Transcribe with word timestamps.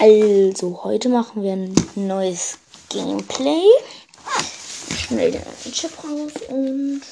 Also, 0.00 0.82
heute 0.82 1.10
machen 1.10 1.42
wir 1.42 1.52
ein 1.52 1.74
neues 1.94 2.56
Gameplay. 2.88 3.68
Schnell 4.96 5.30
den 5.30 5.72
Chip 5.72 5.92
raus 6.02 6.32
und. 6.48 7.02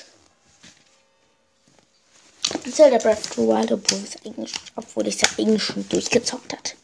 Zelda 2.72 2.96
Breath 2.96 3.18
of 3.18 3.32
the 3.34 3.42
Wild, 3.42 3.72
obwohl, 3.72 3.98
es 3.98 4.16
eigentlich, 4.24 4.54
obwohl 4.74 5.06
ich 5.06 5.22
es 5.22 5.38
eigentlich 5.38 5.62
schon 5.62 5.86
durchgezockt 5.90 6.50
hat. 6.54 6.76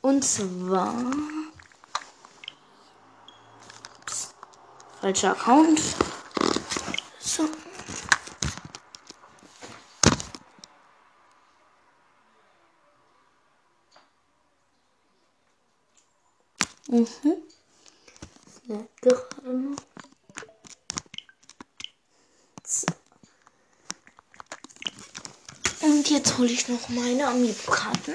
Und 0.00 0.24
zwar. 0.24 1.12
Falscher 5.02 5.32
Account. 5.32 5.82
So. 7.20 7.50
Mhm. 16.94 17.08
Lecker. 18.68 19.26
So. 22.64 22.86
Und 25.80 26.08
jetzt 26.08 26.38
hole 26.38 26.52
ich 26.52 26.68
noch 26.68 26.88
meine 26.90 27.26
Amiibo-Karten. 27.26 28.14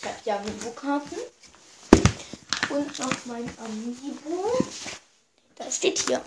Ich 0.00 0.04
habe 0.04 0.18
die 0.26 0.32
Amiibo-Karten. 0.32 1.16
Und 2.70 2.98
noch 2.98 3.26
mein 3.26 3.48
Amiibo. 3.58 4.58
Da 5.54 5.70
steht 5.70 6.00
hier. 6.00 6.20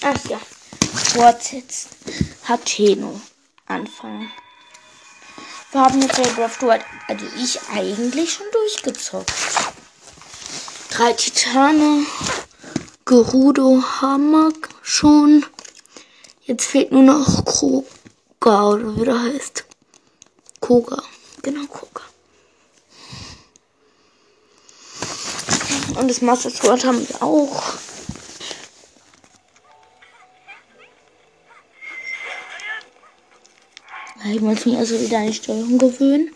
Ach 0.00 0.24
ja. 0.28 0.38
Fortsetzt. 0.38 1.88
Hateno. 2.44 3.20
Anfangen. 3.66 4.30
Wir 5.70 5.82
haben 5.82 6.00
jetzt 6.00 6.14
Breath 6.14 6.38
of 6.38 6.62
Wild, 6.62 6.82
also 7.08 7.26
ich 7.36 7.60
eigentlich 7.70 8.32
schon 8.32 8.46
durchgezockt. 8.52 9.30
Drei 10.90 11.12
Titane, 11.12 12.06
Gerudo, 13.04 13.82
Hammer 14.00 14.50
schon. 14.82 15.44
Jetzt 16.42 16.64
fehlt 16.64 16.90
nur 16.90 17.02
noch 17.02 17.44
Koga 17.44 18.68
oder 18.70 18.96
wie 18.96 19.04
der 19.04 19.22
heißt. 19.22 19.64
Koga, 20.60 21.02
genau 21.42 21.66
Koga. 21.66 22.02
Und 26.00 26.08
das 26.08 26.22
Master 26.22 26.48
Sword 26.48 26.86
haben 26.86 27.06
wir 27.06 27.22
auch. 27.22 27.62
Ich 34.30 34.40
muss 34.40 34.66
mich 34.66 34.76
also 34.76 35.00
wieder 35.00 35.18
an 35.18 35.26
die 35.26 35.34
Steuerung 35.34 35.78
gewöhnen. 35.78 36.30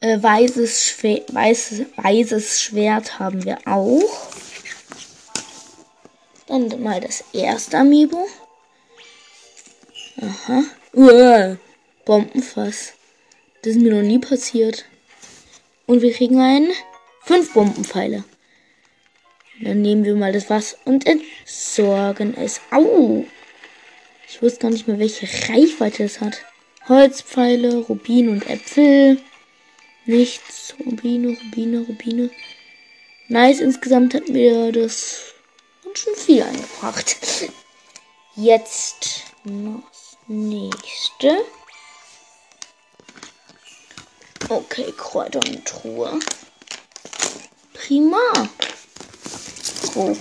Äh, 0.00 0.20
weißes, 0.20 0.88
Schwer 0.88 1.22
weißes, 1.28 1.86
weißes 1.96 2.60
Schwert 2.60 3.18
haben 3.18 3.44
wir 3.44 3.58
auch. 3.66 4.28
Dann 6.48 6.82
mal 6.82 7.00
das 7.00 7.22
erste 7.32 7.78
Amiibo. 7.78 8.26
Aha. 10.20 10.64
Uah, 10.92 11.56
Bombenfass. 12.04 12.94
Das 13.62 13.76
ist 13.76 13.80
mir 13.80 13.94
noch 13.94 14.02
nie 14.02 14.18
passiert. 14.18 14.84
Und 15.86 16.02
wir 16.02 16.12
kriegen 16.12 16.40
einen. 16.40 16.72
Fünf 17.24 17.52
Bombenpfeile. 17.54 18.24
Dann 19.60 19.80
nehmen 19.80 20.04
wir 20.04 20.16
mal 20.16 20.32
das 20.32 20.50
Wasser 20.50 20.76
und 20.84 21.06
entsorgen 21.06 22.36
es. 22.36 22.60
Au! 22.72 23.24
Ich 24.34 24.40
wusste 24.40 24.60
gar 24.60 24.70
nicht 24.70 24.88
mehr, 24.88 24.98
welche 24.98 25.28
Reichweite 25.50 26.04
es 26.04 26.22
hat. 26.22 26.38
Holzpfeile, 26.88 27.76
Rubin 27.76 28.30
und 28.30 28.48
Äpfel. 28.48 29.20
Nichts. 30.06 30.74
Rubine, 30.86 31.36
Rubine, 31.38 31.80
Rubine. 31.80 32.30
Nice, 33.28 33.60
insgesamt 33.60 34.14
hat 34.14 34.30
mir 34.30 34.72
das 34.72 35.34
schon 35.92 36.14
viel 36.14 36.42
eingebracht. 36.42 37.14
Jetzt 38.34 39.24
das 39.44 40.16
nächste. 40.28 41.44
Okay, 44.48 44.94
Kräuter 44.96 45.40
und 45.46 45.62
Truhe. 45.66 46.18
Prima. 47.74 48.48
Oh. 49.94 50.16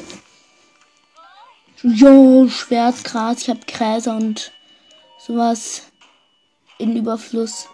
Jo, 1.83 2.47
Schwertgras, 2.47 3.41
ich 3.41 3.49
habe 3.49 3.61
Gräser 3.65 4.15
und 4.15 4.51
sowas 5.17 5.81
in 6.77 6.95
Überfluss. 6.95 7.69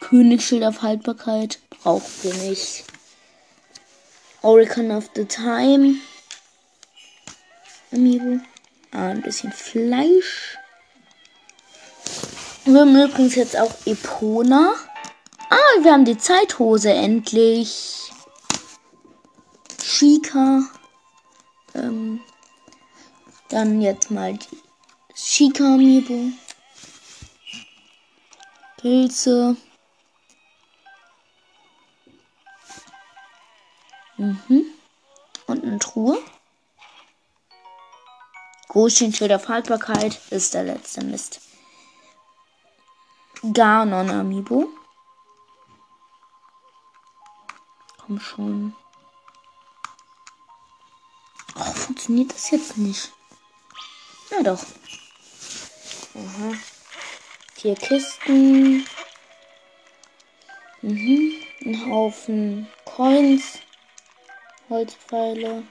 Königsschild 0.00 0.64
auf 0.64 0.80
Haltbarkeit 0.80 1.58
brauchen 1.68 2.10
wir 2.22 2.34
nicht. 2.48 2.84
Oracle 4.40 4.90
of 4.90 5.10
the 5.14 5.26
Time. 5.26 5.96
Amiibo. 7.92 8.40
Ah, 8.92 9.08
ein 9.08 9.20
bisschen 9.20 9.52
Fleisch. 9.52 10.56
Wir 12.64 12.80
haben 12.80 12.96
übrigens 12.98 13.34
jetzt 13.34 13.58
auch 13.58 13.74
Epona. 13.84 14.72
Ah, 15.50 15.82
wir 15.82 15.92
haben 15.92 16.06
die 16.06 16.16
Zeithose 16.16 16.94
endlich. 16.94 18.10
Chica. 19.82 20.62
Ähm, 21.74 22.20
dann 23.50 23.80
jetzt 23.80 24.10
mal 24.10 24.34
die 24.34 24.62
Chica 25.14 25.74
Amiibo. 25.74 26.32
Pilze. 28.76 29.56
Mhm. 34.16 34.64
Und 35.46 35.64
eine 35.64 35.78
Truhe. 35.78 36.18
Großchen 38.68 39.12
für 39.12 39.26
der 39.26 39.40
Faltbarkeit 39.40 40.20
ist 40.30 40.54
der 40.54 40.62
letzte 40.62 41.04
Mist. 41.04 41.40
Ganon 43.42 44.10
Amiibo. 44.10 44.68
Komm 47.98 48.20
schon. 48.20 48.76
Oh, 51.56 51.72
funktioniert 51.72 52.32
das 52.32 52.50
jetzt 52.50 52.76
nicht? 52.76 53.12
Na 54.30 54.42
doch. 54.42 54.64
Aha. 56.14 56.54
Vier 57.54 57.74
Kisten. 57.74 58.86
Mhm. 60.82 61.42
Ein 61.64 61.90
Haufen 61.90 62.68
Coins. 62.84 63.58
Holzpfeile. 64.68 65.64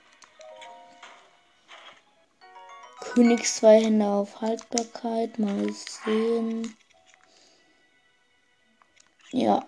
Königs 3.00 3.56
zwei 3.58 3.81
Hände 3.81 4.06
auf 4.06 4.42
Haltbarkeit. 4.42 5.40
Mal 5.40 5.72
sehen. 5.74 6.78
Ja. 9.31 9.66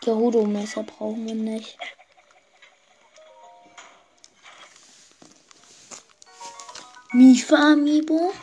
Gerudo-Messer 0.00 0.82
brauchen 0.82 1.26
wir 1.26 1.34
nicht. 1.34 1.78
Mifa 7.14 7.54
Amiibo. 7.54 8.34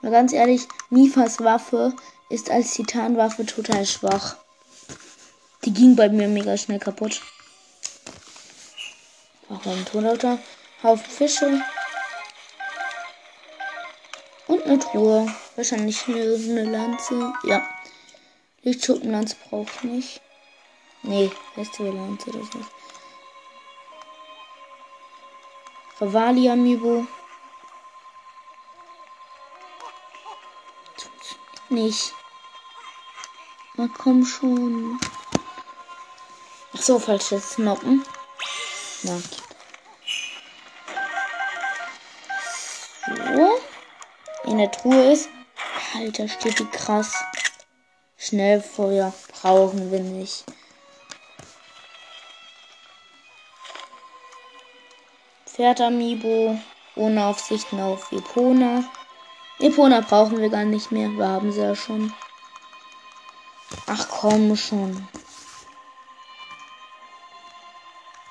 Mal 0.00 0.10
ganz 0.10 0.32
ehrlich, 0.32 0.66
Mifas 0.90 1.38
Waffe 1.38 1.94
ist 2.30 2.50
als 2.50 2.74
Titanwaffe 2.74 3.46
total 3.46 3.86
schwach. 3.86 4.34
Die 5.64 5.72
ging 5.72 5.94
bei 5.94 6.08
mir 6.08 6.26
mega 6.26 6.56
schnell 6.56 6.80
kaputt. 6.80 7.22
Auch 9.48 9.64
ein 9.66 9.84
Tonlauter. 9.84 10.40
Haufen 10.82 11.12
Fische. 11.12 11.62
Und 14.48 14.64
eine 14.64 14.80
Truhe. 14.80 15.32
Wahrscheinlich 15.54 16.08
eine, 16.08 16.22
eine 16.22 16.64
Lanze. 16.64 17.32
Ja. 17.44 17.62
Lichtschuppenlanze 18.62 19.36
brauche 19.48 19.70
ich 19.76 19.82
nicht. 19.84 20.20
Nee, 21.04 21.30
Festivallanze 21.54 22.30
oder 22.30 22.44
so. 22.52 22.58
Rivali 26.02 26.50
Amiibo. 26.50 27.06
Nicht. 31.68 32.12
Na 33.76 33.86
komm 33.86 34.26
schon. 34.26 34.98
Ach 36.74 36.82
so, 36.82 36.98
falsches 36.98 37.56
Noppen. 37.58 38.04
Na. 39.04 39.22
So. 43.36 43.60
In 44.50 44.58
der 44.58 44.72
Truhe 44.72 45.12
ist. 45.12 45.28
Alter, 45.94 46.26
steht 46.26 46.58
die 46.58 46.66
krass. 46.66 47.14
Schnellfeuer 48.16 49.14
brauchen 49.40 49.92
wir 49.92 50.00
nicht. 50.00 50.44
Pferd-Amiibo. 55.54 56.58
Ohne 56.94 57.24
Aufsichten 57.24 57.80
auf 57.80 58.10
Epona. 58.12 58.84
Epona 59.58 60.00
brauchen 60.00 60.38
wir 60.40 60.48
gar 60.48 60.64
nicht 60.64 60.90
mehr. 60.92 61.08
Wir 61.10 61.28
haben 61.28 61.52
sie 61.52 61.60
ja 61.60 61.74
schon. 61.74 62.12
Ach 63.86 64.08
komm 64.08 64.56
schon. 64.56 65.08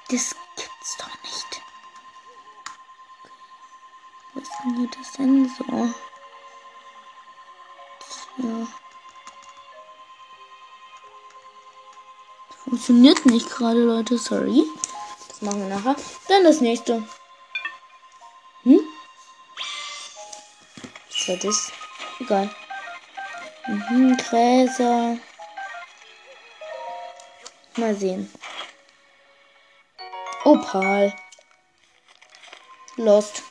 Das 0.10 0.36
gibt's 0.56 0.98
doch 0.98 1.24
nicht. 1.24 1.62
Was 4.34 4.48
funktioniert 4.50 4.98
das 5.00 5.12
denn 5.14 5.50
so? 5.58 5.64
Ja. 8.38 8.68
Funktioniert 12.64 13.26
nicht 13.26 13.50
gerade, 13.50 13.84
Leute. 13.84 14.18
Sorry. 14.18 14.66
Machen 15.42 15.68
wir 15.68 15.76
nachher. 15.76 15.96
Dann 16.28 16.44
das 16.44 16.62
nächste. 16.62 17.04
Hm? 18.62 18.80
Was 21.10 21.28
war 21.28 21.36
das? 21.38 21.72
Egal. 22.20 22.50
Mhm, 23.68 24.18
Gräser. 24.18 25.18
Mal 27.76 27.96
sehen. 27.96 28.32
Opal. 30.44 31.12
Lost. 32.98 33.42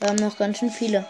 Wir 0.00 0.08
haben 0.08 0.16
noch 0.16 0.36
ganz 0.36 0.58
schön 0.58 0.70
viele. 0.70 1.08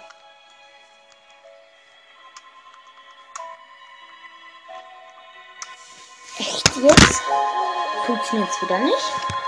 Echt 6.38 6.76
jetzt? 6.76 7.22
Funktioniert 8.04 8.50
es 8.50 8.62
wieder 8.62 8.78
nicht? 8.80 9.42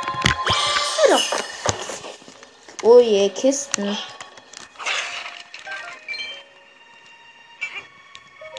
Doch. 1.08 1.38
Oh 2.82 2.98
je, 2.98 3.28
Kisten. 3.30 3.96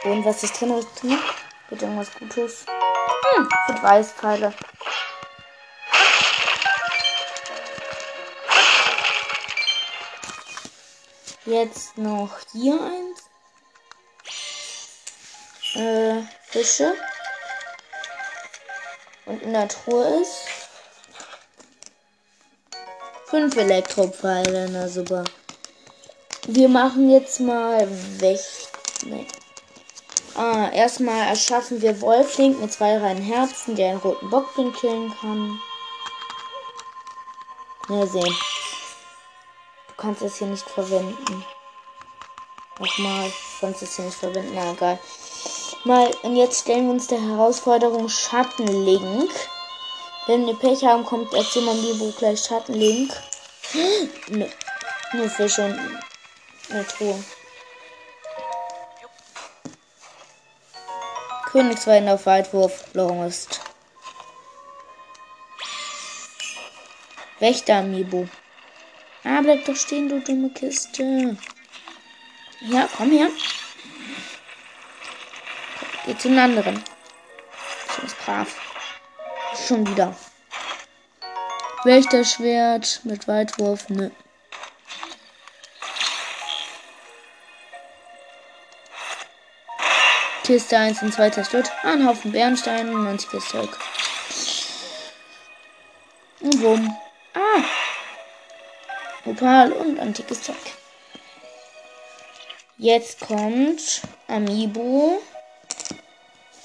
Und 0.04 0.24
was 0.24 0.42
ist 0.44 0.60
drin? 0.60 0.76
Was 0.76 0.94
drin? 0.94 1.18
Wird 1.68 1.82
irgendwas 1.82 2.12
Gutes? 2.14 2.64
Hm, 2.66 3.48
wird 3.66 3.82
Weißpfeile. 3.82 4.54
Jetzt 11.44 11.98
noch 11.98 12.38
hier 12.52 12.80
eins. 12.80 13.30
Äh, 15.74 16.22
Fische. 16.48 16.94
Und 19.26 19.42
in 19.42 19.52
der 19.52 19.68
Truhe 19.68 20.20
ist 20.22 20.45
fünf 23.36 23.54
Elektropfeile. 23.58 24.66
Na 24.70 24.88
super. 24.88 25.22
Wir 26.46 26.70
machen 26.70 27.10
jetzt 27.10 27.38
mal 27.38 27.86
weg. 28.18 28.40
Nee. 29.04 29.26
Ah, 30.34 30.70
erstmal 30.72 31.28
erschaffen 31.28 31.82
wir 31.82 32.00
Wolflink 32.00 32.58
mit 32.60 32.72
zwei 32.72 32.96
reinen 32.96 33.22
Herzen, 33.22 33.76
der 33.76 33.90
einen 33.90 33.98
roten 33.98 34.30
Bockblin 34.30 34.72
killen 34.72 35.12
kann. 35.20 35.60
Mal 37.88 38.06
sehen. 38.06 38.34
Du 39.88 39.94
kannst 39.98 40.22
es 40.22 40.38
hier 40.38 40.46
nicht 40.46 40.68
verwenden. 40.68 41.44
Nochmal, 42.78 43.28
du 43.28 43.60
kannst 43.60 43.82
es 43.82 43.96
hier 43.96 44.06
nicht 44.06 44.16
verwenden. 44.16 44.52
Na 44.54 44.72
egal. 44.72 44.98
Mal, 45.84 46.10
und 46.22 46.36
jetzt 46.36 46.62
stellen 46.62 46.86
wir 46.86 46.94
uns 46.94 47.06
der 47.06 47.20
Herausforderung 47.20 48.08
Schattenlink. 48.08 49.30
Wenn 50.26 50.44
wir 50.44 50.54
Pech 50.54 50.84
haben, 50.84 51.04
kommt 51.04 51.32
erst 51.32 51.54
jemand, 51.54 51.82
die 51.82 52.00
wo 52.00 52.10
gleich 52.10 52.40
Schattenlink. 52.44 53.12
Nö. 54.28 54.46
Nur 55.12 55.30
Fische 55.30 55.64
und 55.64 55.78
eine 56.68 56.86
Truhe. 56.86 57.24
Königsweiden 61.44 62.08
auf 62.08 62.26
Weitwurf, 62.26 62.84
Longest. 62.92 63.60
Wächter 67.38 67.76
Amiibo. 67.76 68.28
Ah, 69.22 69.40
bleib 69.42 69.64
doch 69.64 69.76
stehen, 69.76 70.08
du 70.08 70.20
dumme 70.20 70.50
Kiste. 70.50 71.36
Ja, 72.62 72.88
komm 72.96 73.12
her. 73.12 73.28
Geh 76.04 76.18
zu 76.18 76.28
den 76.28 76.38
anderen. 76.38 76.82
Ich 77.98 78.04
ist 78.04 78.18
brav. 78.24 78.65
Schon 79.66 79.84
wieder. 79.84 80.14
Wächterschwert 81.82 83.00
mit 83.02 83.26
Weitwurf, 83.26 83.88
nö. 83.88 84.10
Kiste 90.44 90.78
1 90.78 91.02
und 91.02 91.12
2 91.12 91.30
zerstört. 91.30 91.72
Ein 91.82 92.06
Haufen 92.06 92.30
Bernsteine 92.30 92.92
und 92.92 93.02
manches 93.02 93.48
Zeug. 93.48 93.68
Und 96.40 96.60
Wurm. 96.60 96.96
Ah! 97.34 97.64
Opal 99.24 99.72
und 99.72 99.98
antikes 99.98 100.42
Zeug. 100.42 100.54
Jetzt 102.78 103.20
kommt 103.20 104.02
Amiibo. 104.28 105.20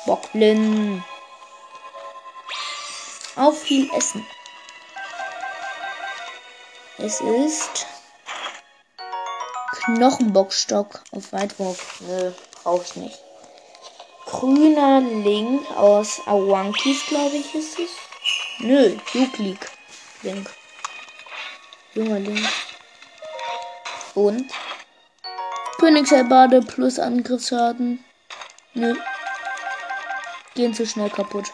Bockblin. 0.05 1.03
Auf 3.35 3.61
viel 3.61 3.89
Essen. 3.93 4.25
Es 6.97 7.21
ist 7.21 7.87
Knochenbockstock 9.85 11.03
auf 11.11 11.31
Weitwurf. 11.33 12.01
Nö, 12.01 12.31
brauche 12.63 12.83
ich 12.83 12.95
nicht 12.95 13.19
grüner 14.31 15.01
Link 15.01 15.69
aus 15.75 16.21
Awankis, 16.25 17.05
glaube 17.07 17.35
ich, 17.35 17.53
ist 17.53 17.77
es. 17.79 17.89
Nö, 18.59 18.95
Juklik 19.13 19.69
Link. 20.23 20.49
Junger 21.93 22.19
Link. 22.19 22.47
Und 24.15 24.51
Königsheilbade 25.79 26.61
plus 26.61 26.97
Angriffsschaden. 26.97 28.03
Nö. 28.73 28.95
Gehen 30.55 30.73
zu 30.73 30.85
schnell 30.85 31.09
kaputt. 31.09 31.51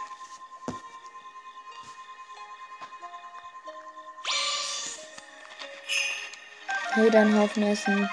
Hey, 6.97 7.11
dann 7.11 7.37
Haufen 7.37 7.61
essen. 7.61 8.09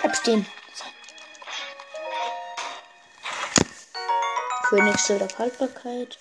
Bleib 0.00 0.14
stehen. 0.14 0.46
Königsschild 4.62 5.24
auf 5.24 5.36
Haltbarkeit. 5.40 6.16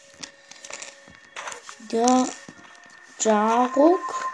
Der 1.92 2.28
Jaruk. 3.20 4.26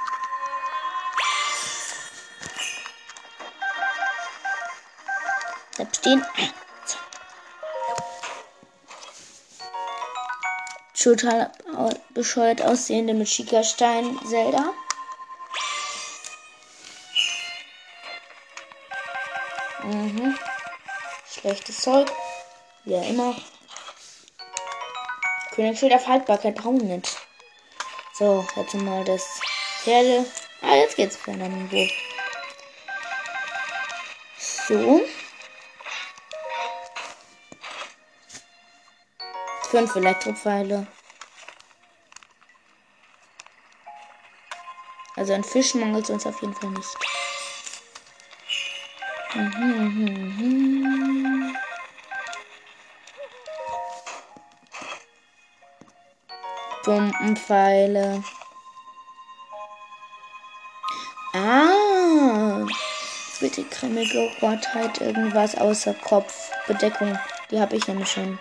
Bleib 5.75 5.93
stehen. 5.93 6.25
Total 10.93 11.51
bescheuert 12.11 12.61
aussehende 12.61 13.13
mit 13.13 13.27
Schickerstein 13.27 14.17
Zelda. 14.25 14.73
Schlechtes 21.43 21.81
Zeug. 21.81 22.09
Ja 22.85 23.01
immer. 23.01 23.35
Königsschild 25.53 25.91
auf 25.91 26.07
Haltbarkeit 26.07 26.55
brauchen 26.55 26.87
nicht. 26.87 27.17
So, 28.13 28.47
jetzt 28.55 28.73
mal 28.75 29.03
das 29.03 29.41
Pferde. 29.83 30.25
Ah, 30.61 30.75
jetzt 30.75 30.95
geht's 30.95 31.17
Niveau. 31.27 31.85
So. 34.37 35.01
Fünf 39.69 39.95
Elektropfeile. 39.97 40.87
Also 45.17 45.33
ein 45.33 45.43
Fisch 45.43 45.73
mangelt 45.73 46.09
uns 46.09 46.25
auf 46.25 46.41
jeden 46.41 46.53
Fall 46.53 46.69
nicht. 46.69 46.97
Mhm, 49.35 49.51
mhm, 49.57 50.37
mhm. 50.37 51.12
Bombenpfeile. 56.83 58.23
Ah. 61.33 62.65
Bitte 63.39 63.63
grimmige 63.63 64.31
Gottheit, 64.39 65.01
irgendwas 65.01 65.55
außer 65.55 65.93
Kopfbedeckung. 65.93 67.17
Die 67.51 67.59
habe 67.59 67.75
ich 67.75 67.87
nämlich 67.87 68.11
schon. 68.11 68.39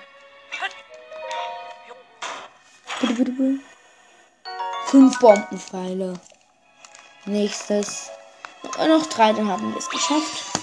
Fünf 4.87 5.19
Bombenpfeile. 5.19 6.15
Nächstes. 7.25 8.11
Noch 8.63 9.07
drei, 9.07 9.33
dann 9.33 9.49
haben 9.49 9.73
wir 9.73 9.79
es 9.79 9.89
geschafft. 9.89 10.59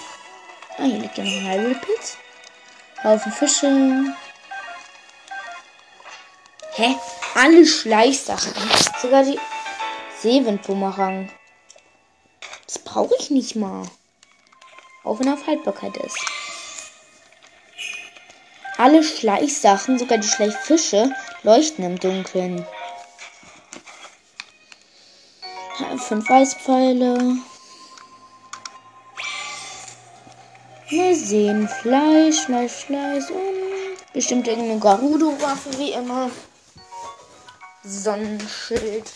Ah, 0.78 0.84
hier 0.84 1.00
liegt 1.00 1.18
ja 1.18 1.24
noch 1.24 1.32
ein 1.32 1.52
Hyrule-Pilz. 1.52 2.18
Haufen 3.04 3.32
Fische. 3.32 4.16
Hä? 6.76 6.96
Alle 7.36 7.66
Schleichsachen. 7.66 8.54
Sogar 9.02 9.24
die 9.24 9.40
Seewindbumerang. 10.22 11.32
Das 12.66 12.80
brauche 12.80 13.16
ich 13.20 13.30
nicht 13.30 13.56
mal. 13.56 13.84
Auch 15.04 15.20
wenn 15.20 15.28
er 15.28 15.34
auf 15.34 15.48
Haltbarkeit 15.48 15.96
ist. 15.98 16.18
Alle 18.78 19.04
Schleichsachen, 19.04 20.00
sogar 20.00 20.18
die 20.18 20.28
Schleichfische, 20.28 21.12
leuchten 21.44 21.84
im 21.84 22.00
Dunkeln. 22.00 22.66
Fünf 25.98 26.30
Eispfeile. 26.32 27.38
Wir 30.88 31.16
sehen 31.16 31.68
Fleisch, 31.68 32.40
Fleisch, 32.46 32.72
Fleisch 32.72 33.30
und 33.30 34.14
bestimmt 34.14 34.48
irgendeine 34.48 34.80
Garudo-Waffe, 34.80 35.78
wie 35.78 35.92
immer. 35.92 36.32
Sonnenschild. 37.84 39.12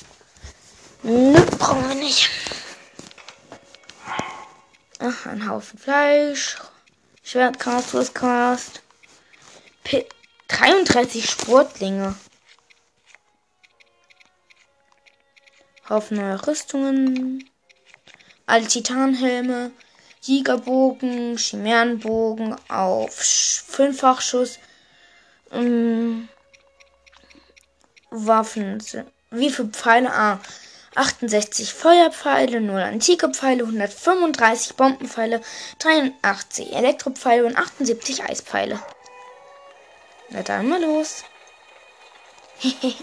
Ne, 1.03 1.34
brauchen 1.60 1.89
wir 1.89 1.96
nicht. 1.96 2.29
Ach, 5.00 5.25
ein 5.25 5.50
Haufen 5.50 5.77
Fleisch. 5.77 6.58
Schwertcast, 7.24 7.93
Rüstcast. 7.93 8.82
33 10.48 11.29
Sportlinge. 11.29 12.15
Haufen 15.89 16.17
neuer 16.17 16.48
Rüstungen. 16.48 17.50
Alle 18.46 18.67
Titanhelme. 18.67 19.72
Jägerbogen, 20.22 21.38
Chimärenbogen 21.38 22.55
auf 22.70 23.13
Fünffachschuss. 23.13 24.58
Ähm, 25.51 26.29
Waffen. 28.13 28.84
Wie 29.32 29.50
viele 29.50 29.70
Pfeile? 29.70 30.13
Ah, 30.13 30.39
68 30.96 31.74
Feuerpfeile, 31.74 32.62
0 32.62 32.82
antike 32.82 33.29
Pfeile, 33.29 33.63
135 33.63 34.75
Bombenpfeile, 34.75 35.41
83 35.79 36.74
Elektropfeile 36.74 37.46
und 37.46 37.58
78 37.58 38.24
Eispfeile. 38.24 38.79
Na 40.29 40.43
dann 40.43 40.70
mal 40.70 40.79
los. 40.82 41.24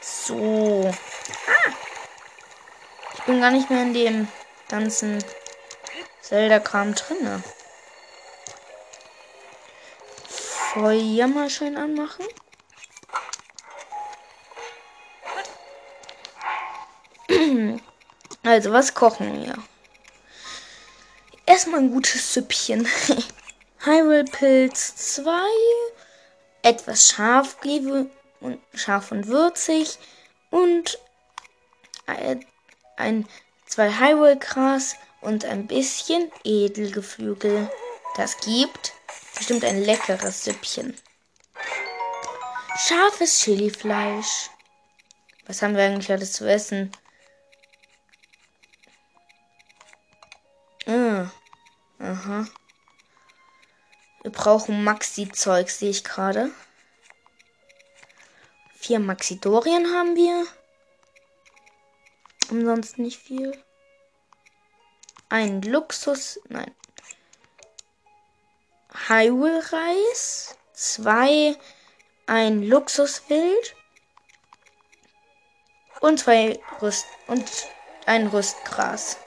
so. 0.00 0.90
Ah. 1.46 1.72
Ich 3.14 3.22
bin 3.24 3.40
gar 3.42 3.50
nicht 3.50 3.68
mehr 3.68 3.82
in 3.82 3.92
dem 3.92 4.28
ganzen 4.68 5.22
Zelda-Kram 6.22 6.94
drinne. 6.94 7.42
Feuer 10.72 11.26
mal 11.26 11.50
schön 11.50 11.76
anmachen. 11.76 12.24
Also, 18.44 18.72
was 18.72 18.92
kochen 18.94 19.44
wir? 19.44 19.54
Erstmal 21.46 21.80
ein 21.80 21.92
gutes 21.92 22.34
Süppchen. 22.34 22.88
Hyrule-Pilz 23.84 24.96
2. 25.14 25.32
Etwas 26.62 27.10
scharf, 27.10 27.56
und 28.40 28.58
scharf 28.74 29.12
und 29.12 29.28
würzig. 29.28 29.98
Und 30.50 30.98
ein, 32.96 33.28
zwei 33.66 33.90
Hyrule-Gras 33.90 34.96
und 35.20 35.44
ein 35.44 35.66
bisschen 35.66 36.32
Edelgeflügel. 36.42 37.70
Das 38.16 38.38
gibt 38.38 38.92
bestimmt 39.42 39.64
ein 39.64 39.82
leckeres 39.82 40.44
Süppchen. 40.44 40.96
Scharfes 42.78 43.40
Chilifleisch. 43.40 44.50
Was 45.46 45.62
haben 45.62 45.74
wir 45.74 45.82
eigentlich 45.82 46.12
alles 46.12 46.30
zu 46.30 46.48
essen? 46.48 46.92
Ah. 50.86 51.28
Aha. 51.98 52.46
Wir 54.22 54.30
brauchen 54.30 54.84
Maxi-Zeug, 54.84 55.70
sehe 55.70 55.90
ich 55.90 56.04
gerade. 56.04 56.52
Vier 58.76 59.00
Maxidorien 59.00 59.92
haben 59.92 60.14
wir. 60.14 60.46
Ansonsten 62.48 63.02
nicht 63.02 63.20
viel. 63.20 63.60
Ein 65.28 65.62
Luxus. 65.62 66.38
Nein. 66.48 66.72
Hyrule-Reis. 69.08 70.56
Zwei. 70.72 71.56
Ein 72.26 72.62
Luxuswild. 72.62 73.76
Und 76.00 76.20
zwei 76.20 76.60
Rüst. 76.80 77.06
Und 77.26 77.50
ein 78.06 78.26
Rüstgras. 78.26 79.18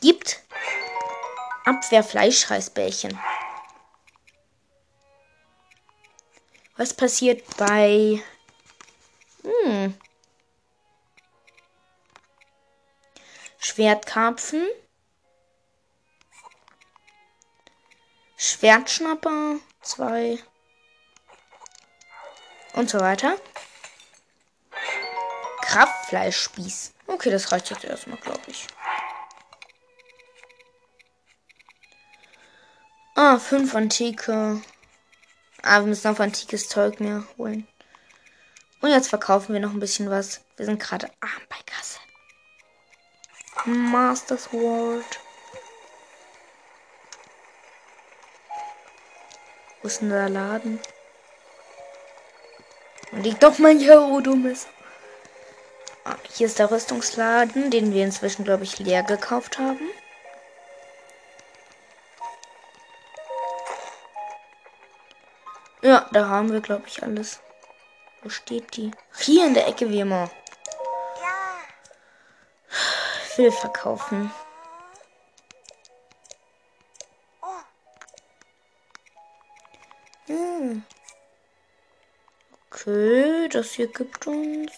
Gibt 0.00 0.42
Abwehrfleischreisbällchen. 1.64 3.18
Was 6.76 6.94
passiert 6.94 7.44
bei. 7.56 8.22
Hm. 9.42 9.94
Schwertkarpfen. 13.58 14.66
Schwertschnapper. 18.62 19.56
Zwei. 19.80 20.38
Und 22.74 22.88
so 22.88 23.00
weiter. 23.00 23.36
Kraftfleischspieß. 25.62 26.92
Okay, 27.08 27.30
das 27.32 27.50
reicht 27.50 27.70
jetzt 27.70 27.82
erstmal, 27.82 28.18
glaube 28.18 28.42
ich. 28.46 28.68
Ah, 33.16 33.40
fünf 33.40 33.74
antike. 33.74 34.62
Ah, 35.62 35.80
wir 35.80 35.88
müssen 35.88 36.06
auf 36.06 36.20
antikes 36.20 36.68
Zeug 36.68 37.00
mehr 37.00 37.24
holen. 37.36 37.66
Und 38.80 38.90
jetzt 38.90 39.08
verkaufen 39.08 39.54
wir 39.54 39.60
noch 39.60 39.72
ein 39.72 39.80
bisschen 39.80 40.08
was. 40.08 40.40
Wir 40.56 40.66
sind 40.66 40.78
gerade 40.78 41.10
arm 41.20 41.42
bei 41.48 41.58
Kasse. 41.66 41.98
Master 43.64 44.38
Sword. 44.38 45.21
Wo 49.82 49.88
ist 49.88 50.00
denn 50.00 50.10
der 50.10 50.28
Laden? 50.28 50.80
Und 53.10 53.24
liegt 53.24 53.42
doch 53.42 53.58
mein 53.58 53.78
Gerudo-Messer. 53.78 54.68
Ah, 56.04 56.16
hier 56.32 56.46
ist 56.46 56.58
der 56.58 56.70
Rüstungsladen, 56.70 57.70
den 57.70 57.92
wir 57.92 58.04
inzwischen, 58.04 58.44
glaube 58.44 58.64
ich, 58.64 58.78
leer 58.78 59.02
gekauft 59.02 59.58
haben. 59.58 59.90
Ja, 65.82 66.08
da 66.12 66.28
haben 66.28 66.52
wir, 66.52 66.60
glaube 66.60 66.84
ich, 66.86 67.02
alles. 67.02 67.40
Wo 68.22 68.28
steht 68.28 68.76
die? 68.76 68.92
Hier 69.18 69.46
in 69.46 69.54
der 69.54 69.66
Ecke 69.66 69.90
wie 69.90 70.00
immer. 70.00 70.30
Ich 73.28 73.38
will 73.38 73.50
verkaufen. 73.50 74.32
Okay, 82.84 83.48
das 83.48 83.74
hier 83.74 83.86
gibt 83.86 84.26
uns. 84.26 84.72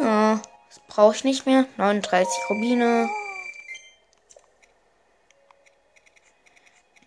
Ja, 0.00 0.40
das 0.68 0.80
brauche 0.88 1.14
ich 1.14 1.22
nicht 1.22 1.44
mehr. 1.44 1.66
39 1.76 2.32
Rubine. 2.48 3.10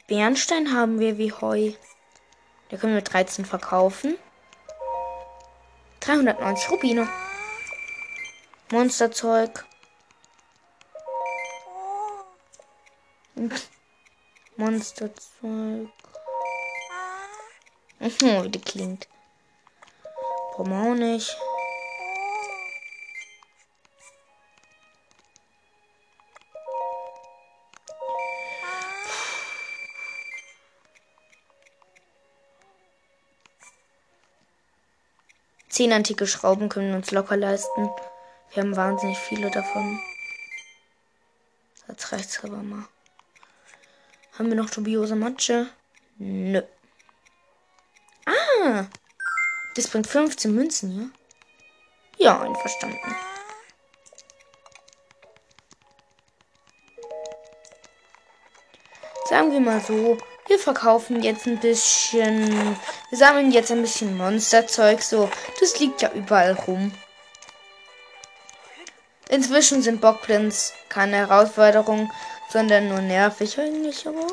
Bernstein 0.08 0.72
haben 0.72 1.00
wir 1.00 1.18
wie 1.18 1.32
Heu. 1.32 1.72
Da 2.70 2.78
können 2.78 2.94
wir 2.94 3.02
13 3.02 3.46
verkaufen. 3.46 4.20
390 6.02 6.70
Rubine. 6.70 7.10
Monsterzeug. 8.70 9.66
Monsterzeug. 14.58 15.90
Mhm, 18.00 18.44
wie 18.44 18.50
die 18.50 18.62
klingt. 18.62 19.08
Brauchen 20.54 20.72
wir 20.72 20.92
auch 20.92 20.96
nicht. 20.96 21.36
Zehn 35.76 35.92
antike 35.92 36.26
Schrauben 36.26 36.70
können 36.70 36.92
wir 36.92 36.96
uns 36.96 37.12
locker 37.12 37.36
leisten. 37.36 37.90
Wir 38.54 38.64
haben 38.64 38.78
wahnsinnig 38.78 39.18
viele 39.18 39.52
davon. 39.52 40.00
Jetzt 41.90 42.14
reicht's 42.14 42.42
aber 42.46 42.64
mal. 42.64 42.86
Haben 44.38 44.48
wir 44.48 44.56
noch 44.56 44.70
dubiose 44.70 45.18
Matsche? 45.18 45.68
Nö. 46.18 46.62
Ah! 48.66 48.88
Das 49.76 49.88
bringt 49.88 50.08
15 50.08 50.54
Münzen, 50.56 51.14
ja? 52.18 52.26
Ja, 52.26 52.42
einverstanden. 52.42 53.16
Sagen 59.30 59.52
wir 59.52 59.60
mal 59.60 59.82
so, 59.82 60.18
wir 60.48 60.58
verkaufen 60.58 61.22
jetzt 61.22 61.46
ein 61.46 61.60
bisschen. 61.60 62.76
Wir 63.10 63.18
sammeln 63.18 63.52
jetzt 63.52 63.72
ein 63.72 63.82
bisschen 63.82 64.18
Monsterzeug. 64.18 65.02
So, 65.04 65.30
das 65.60 65.80
liegt 65.80 66.02
ja 66.02 66.12
überall 66.14 66.54
rum. 66.54 66.92
Inzwischen 69.30 69.84
sind 69.84 70.02
Bockblins 70.02 70.74
keine 70.90 71.18
Herausforderung, 71.18 72.12
sondern 72.50 72.90
nur 72.90 73.02
nervig 73.02 73.60
eigentlich, 73.60 74.08
aber 74.08 74.26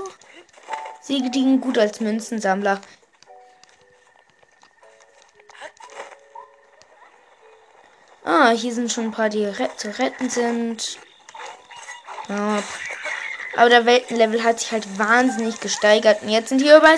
sie 1.02 1.18
liegen 1.18 1.60
gut 1.60 1.76
als 1.76 2.00
Münzensammler. 2.00 2.80
Ah, 8.24 8.50
hier 8.50 8.72
sind 8.72 8.92
schon 8.92 9.06
ein 9.06 9.10
paar, 9.10 9.28
die 9.28 9.50
zu 9.76 9.98
retten 9.98 10.30
sind. 10.30 10.98
Ja. 12.28 12.62
Aber 13.56 13.68
der 13.68 13.84
Weltenlevel 13.84 14.44
hat 14.44 14.60
sich 14.60 14.70
halt 14.70 14.98
wahnsinnig 14.98 15.60
gesteigert. 15.60 16.22
Und 16.22 16.28
jetzt 16.28 16.48
sind 16.48 16.62
hier 16.62 16.76
über 16.76 16.94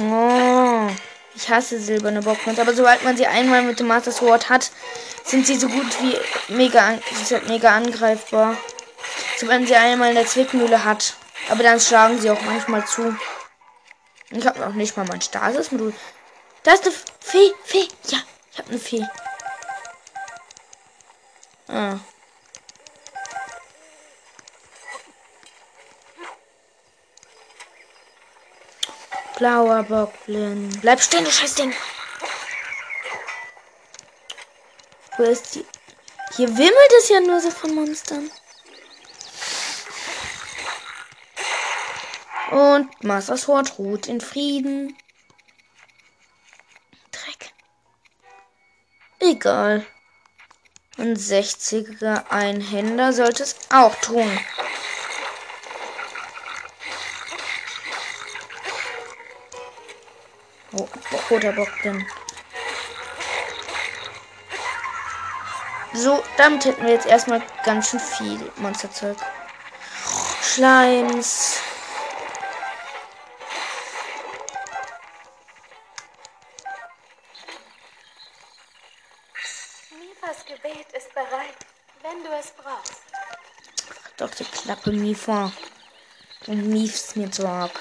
Oh, 0.00 0.88
ich 1.34 1.50
hasse 1.50 1.78
silberne 1.78 2.22
Bockmans, 2.22 2.58
aber 2.58 2.74
sobald 2.74 3.04
man 3.04 3.16
sie 3.16 3.26
einmal 3.26 3.62
mit 3.62 3.78
dem 3.78 3.88
Master 3.88 4.12
Sword 4.12 4.48
hat, 4.48 4.70
sind 5.24 5.46
sie 5.46 5.56
so 5.56 5.68
gut 5.68 5.86
wie 6.00 6.16
mega, 6.54 6.98
halt 7.30 7.48
mega 7.48 7.76
angreifbar. 7.76 8.56
Sobald 9.36 9.60
man 9.60 9.66
sie 9.66 9.74
einmal 9.74 10.10
in 10.10 10.14
der 10.14 10.26
Zwickmühle 10.26 10.84
hat. 10.84 11.14
Aber 11.48 11.62
dann 11.62 11.80
schlagen 11.80 12.20
sie 12.20 12.30
auch 12.30 12.40
manchmal 12.42 12.86
zu. 12.86 13.16
Ich 14.30 14.46
habe 14.46 14.60
noch 14.60 14.74
nicht 14.74 14.96
mal 14.96 15.06
mein 15.06 15.20
Stasis-Modul. 15.20 15.92
Da 16.62 16.72
ist 16.72 16.84
eine 16.84 16.94
Fee. 17.20 17.52
Fee. 17.64 17.88
Ja, 18.08 18.18
ich 18.52 18.58
habe 18.58 18.70
eine 18.70 18.78
Fee. 18.78 19.06
Ah. 21.68 21.98
Blauer 29.36 29.82
Bockblin. 29.82 30.70
Bleib 30.80 31.02
stehen, 31.02 31.24
du 31.24 31.30
Scheißding. 31.30 31.74
Wo 35.16 35.24
ist 35.24 35.54
die? 35.54 35.66
Hier 36.36 36.48
wimmelt 36.48 36.92
es 36.98 37.08
ja 37.08 37.20
nur 37.20 37.40
so 37.40 37.50
von 37.50 37.74
Monstern. 37.74 38.30
Und 42.54 43.02
Master 43.02 43.36
Sword 43.36 43.80
ruht 43.80 44.06
in 44.06 44.20
Frieden. 44.20 44.96
Dreck. 47.10 47.52
Egal. 49.18 49.84
Ein 50.96 51.16
60er 51.16 52.30
Einhänder 52.30 53.12
sollte 53.12 53.42
es 53.42 53.56
auch 53.72 53.96
tun. 53.96 54.38
Oh, 60.74 60.88
roter 61.28 61.52
Bock 61.54 61.72
denn. 61.82 62.06
So, 65.92 66.22
damit 66.36 66.64
hätten 66.66 66.84
wir 66.84 66.92
jetzt 66.92 67.06
erstmal 67.06 67.42
ganz 67.64 67.90
schön 67.90 67.98
viel 67.98 68.52
Monsterzeug. 68.58 69.16
Schleims. 70.40 71.63
Mifa. 84.92 85.52
Und 86.46 86.68
miefst 86.68 87.16
mir 87.16 87.32
Sorg. 87.32 87.72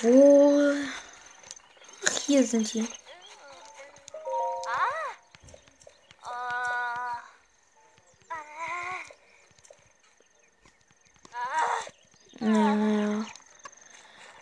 Wo? 0.00 0.74
Ach, 2.06 2.20
hier 2.26 2.44
sind 2.44 2.72
die. 2.74 2.88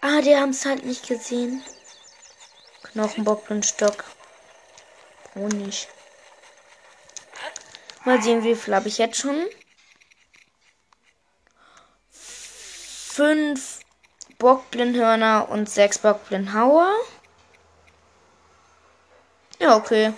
Ah, 0.06 0.20
die 0.20 0.36
haben 0.36 0.50
es 0.50 0.64
halt 0.64 0.84
nicht 0.84 1.08
gesehen. 1.08 1.64
Knochenbock 2.82 3.50
und 3.50 3.64
Stock. 3.64 4.04
Honig. 5.34 5.88
Mal 8.04 8.22
sehen, 8.22 8.44
wie 8.44 8.54
viel 8.54 8.74
habe 8.74 8.88
ich 8.88 8.98
jetzt 8.98 9.18
schon. 9.18 9.46
Fünf 13.14 13.78
Bockblindhörner 14.38 15.48
und 15.48 15.70
sechs 15.70 15.98
Bockblindhauer. 15.98 16.92
Ja, 19.60 19.76
okay. 19.76 20.12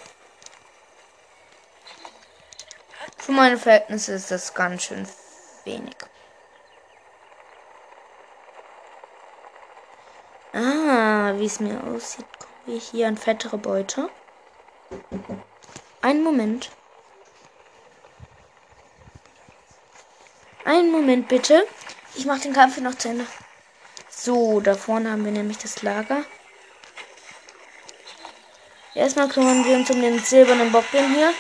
Für 3.19 3.33
meine 3.33 3.59
Verhältnisse 3.59 4.15
ist 4.15 4.31
das 4.31 4.55
ganz 4.55 4.85
schön 4.85 5.07
wenig. 5.65 5.95
Ah, 10.55 11.35
wie 11.37 11.45
es 11.45 11.61
mir 11.61 11.85
aussieht, 11.85 12.25
kommen 12.39 12.63
wir 12.65 12.81
hier 12.81 13.09
an 13.09 13.19
fettere 13.19 13.59
Beute. 13.59 14.09
Einen 16.01 16.23
Moment. 16.23 16.71
Einen 20.65 20.91
Moment 20.91 21.29
bitte. 21.29 21.67
Ich 22.17 22.25
mache 22.25 22.41
den 22.41 22.55
Kampf 22.55 22.79
noch 22.79 22.95
zu 22.95 23.11
Ende. 23.11 23.27
So, 24.09 24.61
da 24.61 24.75
vorne 24.75 25.11
haben 25.11 25.25
wir 25.25 25.33
nämlich 25.33 25.59
das 25.59 25.83
Lager. 25.83 26.25
Erstmal 28.95 29.29
kümmern 29.29 29.65
wir 29.67 29.77
uns 29.77 29.91
um 29.91 30.01
den 30.01 30.19
silbernen 30.19 30.73
Bockling 30.73 31.15
hier. 31.15 31.35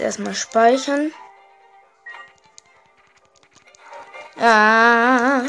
Jetzt 0.00 0.16
erstmal 0.16 0.34
speichern. 0.34 1.12
Ah. 4.38 5.42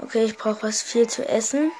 Okay, 0.00 0.24
ich 0.24 0.36
brauche 0.36 0.64
was 0.64 0.82
viel 0.82 1.08
zu 1.08 1.28
essen. 1.28 1.70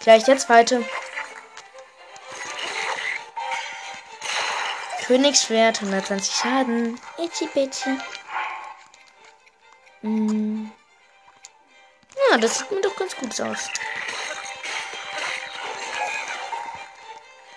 Gleich 0.00 0.24
der 0.24 0.36
zweite. 0.36 0.84
Königsschwert, 5.06 5.80
120 5.80 6.34
Schaden. 6.34 7.00
Itchy 7.16 7.46
bitchy. 7.46 7.98
Hm. 10.02 10.70
Ah, 12.32 12.38
das 12.38 12.58
sieht 12.58 12.70
mir 12.70 12.80
doch 12.80 12.94
ganz 12.94 13.16
gut 13.16 13.40
aus. 13.40 13.68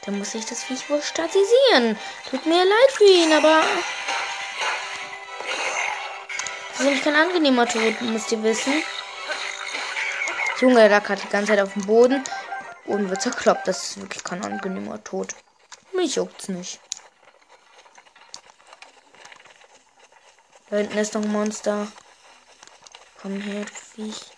Dann 0.02 0.18
muss 0.18 0.34
ich 0.34 0.46
das 0.46 0.64
Viech 0.64 0.90
wohl 0.90 1.02
statisieren. 1.02 1.98
Tut 2.30 2.46
mir 2.46 2.66
leid 2.66 2.92
für 2.92 3.04
ihn, 3.04 3.32
aber... 3.34 3.64
Das 6.72 6.80
ist 6.80 6.86
nämlich 6.86 7.04
kein 7.04 7.16
angenehmer 7.16 7.68
Tod, 7.68 8.02
müsst 8.02 8.32
ihr 8.32 8.42
wissen. 8.42 8.84
Junge, 10.60 10.76
der 10.76 10.90
lag 10.90 11.08
hat 11.08 11.22
die 11.22 11.30
ganze 11.30 11.52
Zeit 11.52 11.62
auf 11.62 11.74
dem 11.74 11.86
Boden. 11.86 12.24
Und 12.86 13.10
wird 13.10 13.22
zerkloppt. 13.22 13.68
Das 13.68 13.84
ist 13.84 14.02
wirklich 14.02 14.24
kein 14.24 14.44
angenehmer 14.44 15.04
Tod. 15.04 15.36
Mich 15.94 16.16
juckt's 16.16 16.48
nicht. 16.50 16.80
Da 20.70 20.78
hinten 20.78 20.98
ist 20.98 21.14
noch 21.14 21.22
ein 21.22 21.32
Monster. 21.32 21.88
Komm 23.22 23.40
her, 23.40 23.66
du 23.66 23.72
Viech. 23.72 24.34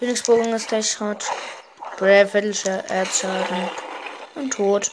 Königsbogen 0.00 0.54
ist 0.54 0.68
gleich 0.68 0.90
Schrott. 0.90 1.26
Drei 1.98 2.26
Viertel 2.26 2.54
Erdschaden. 2.88 3.70
Und 4.34 4.50
tot. 4.50 4.90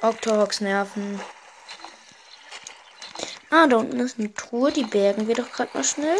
Octoroks 0.00 0.62
Nerven. 0.62 1.20
Ah, 3.50 3.66
da 3.66 3.76
unten 3.76 4.00
ist 4.00 4.18
eine 4.18 4.32
Truhe. 4.32 4.72
Die 4.72 4.84
bergen 4.84 5.28
wir 5.28 5.34
doch 5.34 5.52
gerade 5.52 5.70
mal 5.74 5.84
schnell. 5.84 6.16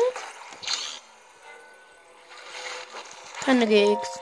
Keine 3.40 3.66
GX. 3.66 4.20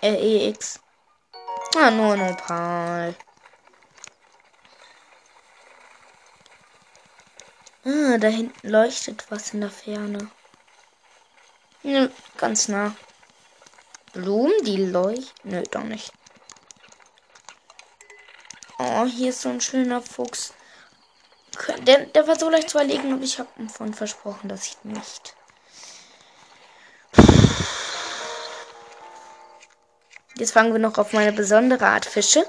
Äh, 0.00 0.48
EX. 0.48 0.80
Ah, 1.76 1.90
nur 1.90 2.14
ein 2.14 2.32
Opal. 2.32 3.14
Da 8.18 8.28
hinten 8.28 8.68
leuchtet 8.68 9.24
was 9.30 9.54
in 9.54 9.62
der 9.62 9.70
Ferne. 9.70 10.30
Ja, 11.82 12.08
ganz 12.36 12.68
nah. 12.68 12.94
Blumen, 14.12 14.52
die 14.64 14.76
leuchten. 14.76 15.50
Nö, 15.50 15.62
doch 15.70 15.82
nicht. 15.84 16.12
Oh, 18.78 19.06
hier 19.06 19.30
ist 19.30 19.40
so 19.40 19.48
ein 19.48 19.60
schöner 19.60 20.02
Fuchs. 20.02 20.52
Der, 21.86 22.06
der 22.06 22.26
war 22.26 22.38
so 22.38 22.50
leicht 22.50 22.70
zu 22.70 22.78
erlegen 22.78 23.12
und 23.12 23.22
ich 23.22 23.38
habe 23.38 23.48
ihm 23.58 23.68
von 23.68 23.94
versprochen, 23.94 24.48
dass 24.48 24.66
ich 24.66 24.76
nicht. 24.84 25.34
Jetzt 30.36 30.52
fangen 30.52 30.72
wir 30.72 30.80
noch 30.80 30.98
auf 30.98 31.12
meine 31.12 31.32
besondere 31.32 31.86
Art 31.86 32.06
Fische. 32.06 32.46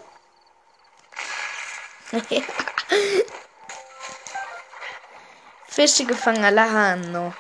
Fische 5.84 6.06
gefangen 6.06 6.46
alla 6.46 6.72
Hanno. 6.72 7.34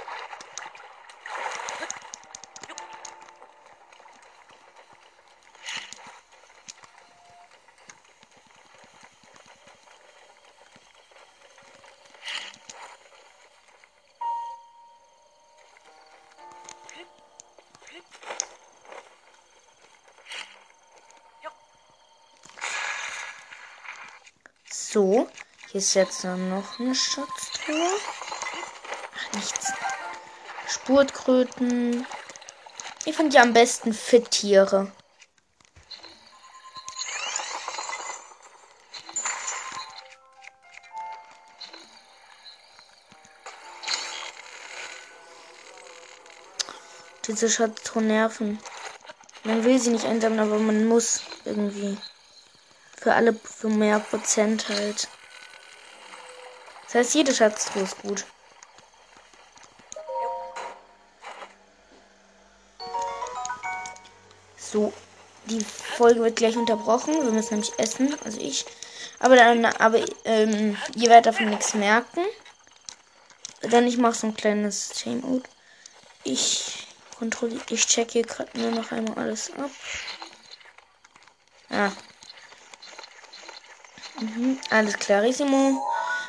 So, 24.70 25.30
hier 25.72 25.80
ist 25.80 25.94
jetzt 25.94 26.26
noch 26.26 26.78
eine 26.78 26.94
Schatztruhe. 26.94 28.23
Nichts. 29.34 29.74
Spurtkröten. 30.68 32.06
Ich 33.06 33.16
fand 33.16 33.34
ja 33.34 33.42
am 33.42 33.54
besten 33.54 33.94
Fit-Tiere. 33.94 34.92
Diese 47.28 47.50
Schatztruhe 47.50 48.04
nerven. 48.04 48.60
Man 49.44 49.64
will 49.64 49.80
sie 49.80 49.90
nicht 49.90 50.06
einsammeln, 50.06 50.42
aber 50.42 50.60
man 50.60 50.86
muss 50.86 51.22
irgendwie. 51.46 51.98
Für 52.98 53.14
alle 53.14 53.34
für 53.34 53.70
mehr 53.70 54.00
Prozent 54.00 54.70
halt. 54.70 55.08
Das 56.86 56.96
heißt, 56.96 57.16
jede 57.16 57.34
Schatztruhe 57.34 57.84
ist 57.84 58.02
gut. 58.02 58.26
Folge 66.04 66.22
wird 66.22 66.36
gleich 66.36 66.58
unterbrochen. 66.58 67.14
Wir 67.14 67.32
müssen 67.32 67.54
nämlich 67.54 67.72
essen, 67.78 68.14
also 68.26 68.42
ich. 68.42 68.66
Aber 69.20 69.38
dann, 69.38 69.64
aber 69.64 70.00
ähm, 70.26 70.76
ihr 70.96 71.10
werdet 71.10 71.28
davon 71.28 71.50
nichts 71.50 71.76
merken. 71.76 72.26
Dann 73.62 73.88
ich 73.88 73.98
mache 73.98 74.16
so 74.16 74.28
ein 74.28 74.36
kleines 74.36 74.90
Timeout. 74.90 75.44
Ich 76.26 76.90
kontrolliere, 77.18 77.64
ich 77.70 77.88
checke 77.88 78.24
gerade 78.24 78.60
nur 78.60 78.72
noch 78.72 78.92
einmal 78.92 79.18
alles 79.18 79.50
ab. 79.54 79.72
Ah, 81.70 81.92
Mhm, 84.20 84.60
alles 84.70 85.00
klarissimo. 85.00 85.82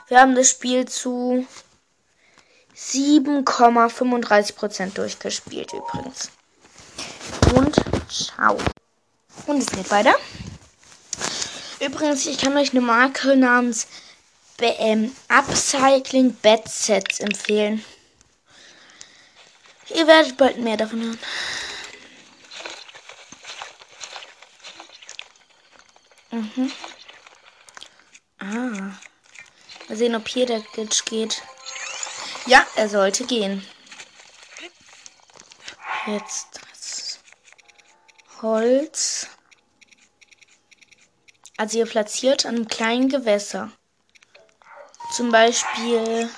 Wir 0.09 0.21
haben 0.21 0.37
das 0.37 0.51
Spiel 0.51 0.87
zu 0.87 1.45
7,35% 2.77 4.95
durchgespielt 4.95 5.73
übrigens. 5.73 6.31
Und 7.55 7.75
ciao. 8.09 8.57
Und 9.47 9.59
es 9.59 9.67
geht 9.67 9.91
weiter. 9.91 10.15
Übrigens, 11.81 12.27
ich 12.27 12.39
kann 12.39 12.57
euch 12.57 12.71
eine 12.71 12.81
Marke 12.81 13.37
namens 13.37 13.87
BM 14.57 15.15
Upcycling 15.29 16.35
Bed 16.37 16.69
Sets 16.69 17.21
empfehlen. 17.21 17.85
Ihr 19.91 20.07
werdet 20.07 20.37
bald 20.37 20.59
mehr 20.59 20.77
davon 20.77 21.03
hören. 21.03 21.19
Mhm. 26.31 26.73
Ah. 28.39 28.99
Mal 29.89 29.97
sehen, 29.97 30.15
ob 30.15 30.27
hier 30.27 30.47
der 30.47 30.61
Glitch 30.61 31.05
geht. 31.05 31.43
Ja, 32.47 32.67
er 32.77 32.89
sollte 32.89 33.25
gehen. 33.25 33.67
Jetzt 36.07 36.61
Holz. 38.45 39.27
Also 41.57 41.79
ihr 41.79 41.87
platziert 41.87 42.45
an 42.45 42.57
einem 42.57 42.69
kleinen 42.69 43.09
Gewässer. 43.09 43.73
Zum 45.15 45.33
Beispiel 45.33 46.29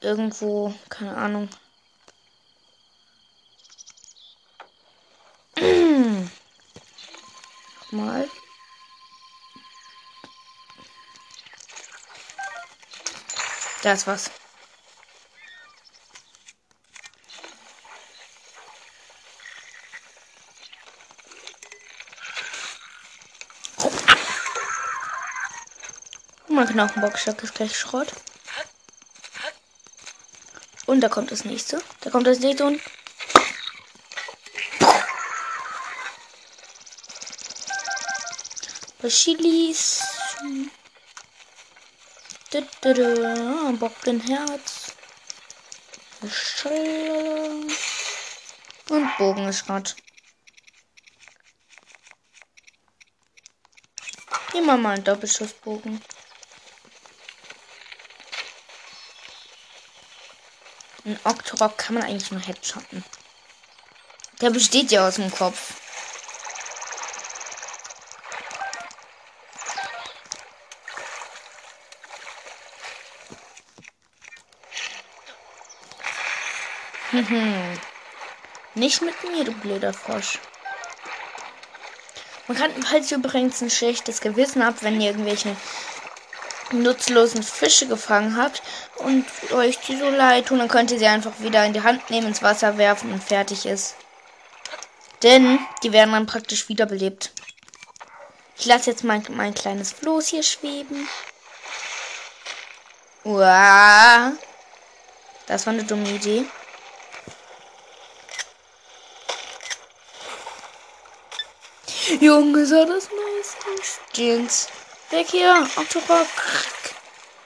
irgendwo, 0.00 0.74
keine 0.88 1.16
Ahnung. 1.16 1.48
Mal. 7.92 8.28
Da 13.84 13.92
ist 13.92 14.08
was. 14.08 14.28
Mein 26.56 26.68
Knochenboxstock 26.68 27.42
ist 27.42 27.54
gleich 27.54 27.78
Schrott. 27.78 28.10
Und 30.86 31.02
da 31.02 31.10
kommt 31.10 31.30
das 31.30 31.44
nächste. 31.44 31.82
Da 32.00 32.08
kommt 32.08 32.26
das 32.26 32.38
nächste 32.38 32.64
und. 32.64 32.80
Chilis. 39.06 40.02
Bock 43.78 44.00
den 44.06 44.20
Herz. 44.20 44.94
Und 48.88 49.18
Bogen 49.18 49.46
ist 49.46 49.58
Schrott. 49.58 49.94
Immer 54.54 54.78
mal 54.78 54.94
ein 54.94 55.04
Doppelschussbogen. 55.04 56.00
Ein 61.06 61.20
Octorok 61.22 61.78
kann 61.78 61.94
man 61.94 62.02
eigentlich 62.02 62.32
nur 62.32 62.40
headshotten. 62.40 63.04
Der 64.40 64.50
besteht 64.50 64.90
ja 64.90 65.06
aus 65.06 65.14
dem 65.14 65.30
Kopf. 65.30 65.74
Nicht 78.74 79.00
mit 79.00 79.14
mir, 79.30 79.44
du 79.44 79.52
blöder 79.52 79.94
Frosch. 79.94 80.40
Man 82.48 82.58
kann 82.58 82.72
ihr 82.72 83.12
übrigens 83.12 83.62
ein 83.62 83.70
schlechtes 83.70 84.20
Gewissen 84.20 84.66
habt, 84.66 84.82
wenn 84.82 85.00
ihr 85.00 85.10
irgendwelche 85.12 85.56
nutzlosen 86.72 87.42
Fische 87.42 87.86
gefangen 87.86 88.36
habt 88.36 88.62
und 88.96 89.24
euch 89.52 89.78
die 89.80 89.96
so 89.96 90.08
leid 90.08 90.46
tun, 90.46 90.58
dann 90.58 90.68
könnt 90.68 90.90
ihr 90.90 90.98
sie 90.98 91.06
einfach 91.06 91.32
wieder 91.40 91.64
in 91.64 91.72
die 91.72 91.82
Hand 91.82 92.10
nehmen, 92.10 92.28
ins 92.28 92.42
Wasser 92.42 92.78
werfen 92.78 93.12
und 93.12 93.22
fertig 93.22 93.66
ist. 93.66 93.94
Denn 95.22 95.58
die 95.82 95.92
werden 95.92 96.12
dann 96.12 96.26
praktisch 96.26 96.68
wiederbelebt. 96.68 97.32
Ich 98.58 98.66
lasse 98.66 98.90
jetzt 98.90 99.04
mein, 99.04 99.24
mein 99.30 99.54
kleines 99.54 99.92
Floß 99.92 100.28
hier 100.28 100.42
schweben. 100.42 101.08
Uah. 103.24 104.32
Das 105.46 105.66
war 105.66 105.72
eine 105.72 105.84
dumme 105.84 106.08
Idee. 106.10 106.44
Junge, 112.20 112.64
sah 112.66 112.84
das 112.84 113.08
nice 113.10 114.00
Jeans. 114.12 114.68
Weg 115.10 115.28
hier, 115.30 115.68
Autorock. 115.76 116.26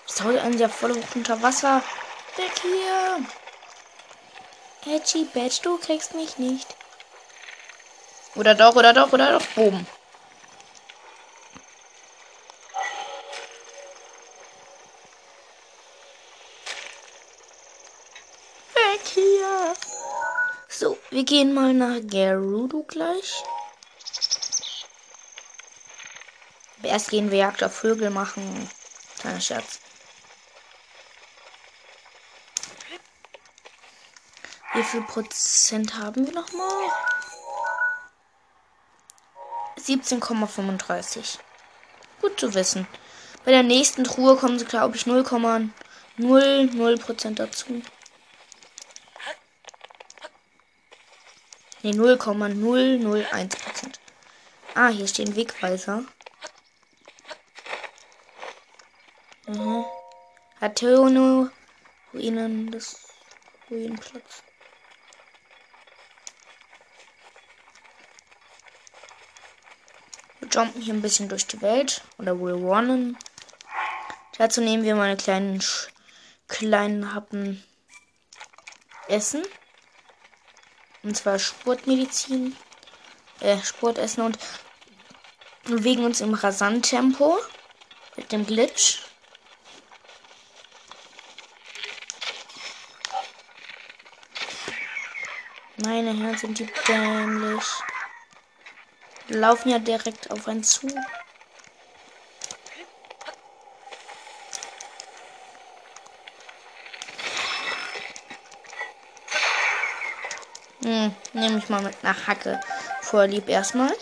Soll 0.07 0.39
ein 0.39 0.59
ja 0.59 0.69
voll 0.69 0.99
unter 1.15 1.43
Wasser. 1.43 1.83
Weg 2.37 2.53
hier. 2.63 3.27
Edgy 4.87 5.25
Badge, 5.25 5.61
du 5.63 5.79
kriegst 5.79 6.15
mich 6.15 6.39
nicht. 6.39 6.67
Oder 8.35 8.55
doch, 8.55 8.77
oder 8.77 8.95
doch, 8.95 9.13
oder 9.13 9.39
doch. 9.39 9.47
Boom. 9.55 9.87
Weg 18.75 19.01
hier. 19.13 19.75
So, 20.69 20.97
wir 21.11 21.25
gehen 21.25 21.53
mal 21.53 21.75
nach 21.75 22.01
Gerudo 22.03 22.85
gleich. 22.89 23.43
Aber 26.81 26.89
erst 26.89 27.11
gehen 27.11 27.31
wir 27.31 27.39
Jagd 27.39 27.63
auf 27.63 27.75
Vögel 27.75 28.11
machen. 28.11 28.69
Kleiner 29.19 29.41
Scherz. 29.41 29.81
Wie 34.73 34.83
viel 34.83 35.03
Prozent 35.03 35.99
haben 35.99 36.27
wir 36.27 36.33
noch 36.33 36.51
mal? 36.53 36.89
17,35. 39.79 41.39
Gut 42.23 42.41
zu 42.41 42.55
wissen. 42.55 42.87
Bei 43.45 43.51
der 43.51 43.63
nächsten 43.63 44.05
Truhe 44.05 44.37
kommen 44.37 44.59
sie, 44.59 44.65
glaube 44.65 44.97
ich, 44.97 45.03
0,00 45.03 47.01
Prozent 47.01 47.39
dazu. 47.41 47.83
Ne, 51.83 51.93
0,001 51.93 53.57
Prozent. 53.57 54.01
Ah, 54.75 54.89
hier 54.89 55.09
stehen 55.09 55.37
Wegweiser. 55.37 56.05
Hatono 60.61 61.49
Ruinen 62.13 62.71
des 62.71 63.09
Ruinenplatz. 63.71 64.43
Wir 70.41 70.49
jumpen 70.51 70.83
hier 70.83 70.93
ein 70.93 71.01
bisschen 71.01 71.31
durch 71.31 71.47
die 71.47 71.63
Welt. 71.63 72.03
Oder 72.19 72.35
wir 72.39 72.53
runnen. 72.53 73.17
Dazu 74.37 74.61
nehmen 74.61 74.83
wir 74.83 74.97
meine 74.97 75.17
kleinen, 75.17 75.63
kleinen 76.47 77.15
Happen 77.15 77.65
Essen. 79.09 79.43
Und 81.03 81.17
zwar 81.17 81.39
Sportmedizin. 81.39 82.55
Äh, 83.41 83.57
Sportessen 83.63 84.25
und 84.25 84.39
bewegen 85.65 86.05
uns 86.05 86.21
im 86.21 86.35
Rasant-Tempo. 86.35 87.39
Mit 88.17 88.31
dem 88.31 88.45
Glitch. 88.45 89.10
Meine 95.83 96.13
Herren 96.13 96.37
sind 96.37 96.59
die 96.59 96.69
dämlich. 96.87 97.65
Die 99.29 99.35
laufen 99.35 99.71
ja 99.71 99.79
direkt 99.79 100.31
auf 100.31 100.47
einen 100.47 100.63
zu. 100.63 100.89
Hm, 110.83 111.15
nehme 111.33 111.59
ich 111.59 111.69
mal 111.71 111.81
mit 111.81 111.95
einer 112.03 112.27
Hacke 112.27 112.61
vorlieb 113.01 113.49
erstmal. 113.49 113.95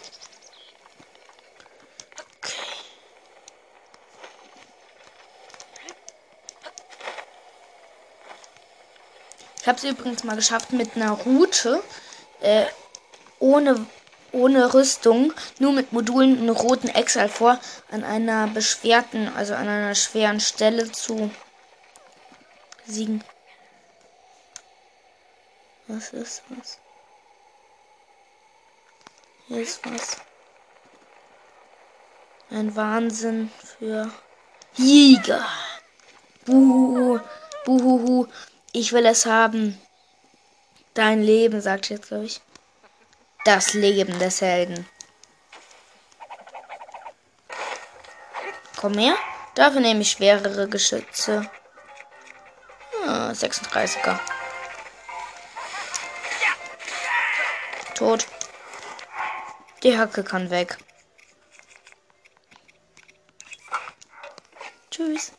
Ich 9.68 9.70
habe 9.70 9.86
es 9.86 9.98
übrigens 9.98 10.24
mal 10.24 10.34
geschafft 10.34 10.72
mit 10.72 10.96
einer 10.96 11.10
Route, 11.10 11.82
äh, 12.40 12.64
ohne, 13.38 13.86
ohne 14.32 14.72
Rüstung, 14.72 15.34
nur 15.58 15.72
mit 15.72 15.92
Modulen 15.92 16.38
einen 16.38 16.48
roten 16.48 16.88
Exal 16.88 17.28
vor, 17.28 17.60
an 17.90 18.02
einer 18.02 18.46
beschwerten, 18.46 19.28
also 19.36 19.52
an 19.52 19.68
einer 19.68 19.94
schweren 19.94 20.40
Stelle 20.40 20.90
zu 20.90 21.30
siegen. 22.86 23.22
Was 25.86 26.14
ist 26.14 26.44
was? 26.48 26.78
Hier 29.48 29.60
ist 29.60 29.80
was. 29.84 30.16
Ein 32.48 32.74
Wahnsinn 32.74 33.50
für 33.78 34.10
Jäger. 34.76 35.46
Buhu, 36.46 37.20
buhuhu. 37.66 38.28
Ich 38.80 38.92
will 38.92 39.06
es 39.06 39.26
haben. 39.26 39.76
Dein 40.94 41.20
Leben, 41.20 41.60
sagt 41.60 41.90
jetzt, 41.90 42.06
glaube 42.06 42.26
ich. 42.26 42.40
Das 43.44 43.74
Leben 43.74 44.16
des 44.20 44.40
Helden. 44.40 44.88
Komm 48.76 48.96
her. 48.96 49.16
Dafür 49.56 49.80
nehme 49.80 50.02
ich 50.02 50.12
schwerere 50.12 50.68
Geschütze. 50.68 51.50
Ah, 53.04 53.30
36er. 53.30 54.16
Tot. 57.96 58.28
Die 59.82 59.98
Hacke 59.98 60.22
kann 60.22 60.50
weg. 60.50 60.78
Tschüss. 64.92 65.32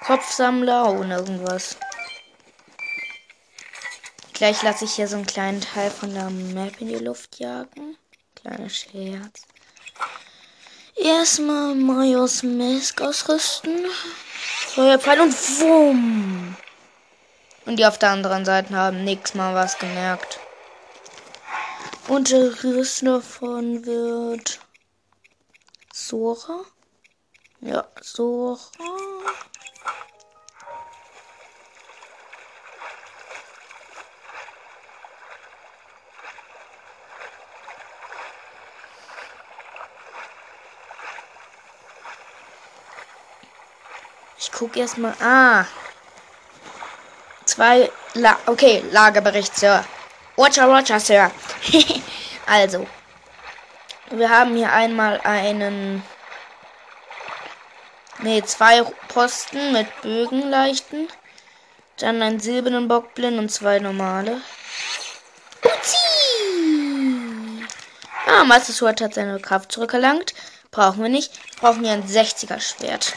Kopfsammler 0.00 0.88
und 0.88 1.10
irgendwas. 1.10 1.76
Gleich 4.36 4.62
lasse 4.62 4.84
ich 4.84 4.92
hier 4.92 5.08
so 5.08 5.16
einen 5.16 5.24
kleinen 5.24 5.62
Teil 5.62 5.90
von 5.90 6.12
der 6.12 6.28
Map 6.28 6.78
in 6.82 6.88
die 6.88 6.96
Luft 6.96 7.38
jagen. 7.38 7.96
Kleiner 8.34 8.68
Scherz. 8.68 9.46
Erstmal 10.94 11.74
Majos 11.74 12.42
Mask 12.42 13.00
ausrüsten. 13.00 13.86
Feuerpfeil 14.74 15.20
und 15.22 15.32
wumm. 15.32 16.54
Und 17.64 17.78
die 17.78 17.86
auf 17.86 17.98
der 17.98 18.10
anderen 18.10 18.44
Seite 18.44 18.76
haben 18.76 19.04
nix 19.04 19.32
mal 19.32 19.54
was 19.54 19.78
gemerkt. 19.78 20.38
Und 22.08 22.30
der 22.30 22.62
Rest 22.62 23.06
davon 23.06 23.86
wird 23.86 24.60
Sora. 25.94 26.60
Ja, 27.62 27.88
Sora. 28.02 28.60
Ich 44.66 44.72
gucke 44.72 44.80
erstmal. 44.80 45.14
Ah. 45.20 45.64
Zwei. 47.44 47.88
La 48.14 48.36
okay, 48.46 48.82
Lagerbericht, 48.90 49.54
Sir. 49.56 49.84
Watcher, 50.34 50.68
Watcher, 50.68 50.98
Sir. 50.98 51.30
also. 52.46 52.84
Wir 54.10 54.28
haben 54.28 54.56
hier 54.56 54.72
einmal 54.72 55.20
einen. 55.20 56.02
Ne, 58.18 58.42
zwei 58.42 58.82
Posten 59.06 59.72
mit 59.72 59.86
Bögen 60.02 60.50
leichten. 60.50 61.06
Dann 61.98 62.20
einen 62.20 62.40
silbernen 62.40 62.88
Bockblind 62.88 63.38
und 63.38 63.50
zwei 63.50 63.78
normale. 63.78 64.40
Uzi! 65.62 65.96
Ah, 68.26 68.42
Master 68.42 68.72
Sword 68.72 69.00
hat 69.00 69.14
seine 69.14 69.38
Kraft 69.38 69.70
zurückerlangt. 69.70 70.34
Brauchen 70.72 71.04
wir 71.04 71.08
nicht. 71.08 71.30
Brauchen 71.60 71.84
wir 71.84 71.92
ein 71.92 72.02
60er 72.02 72.58
Schwert. 72.58 73.14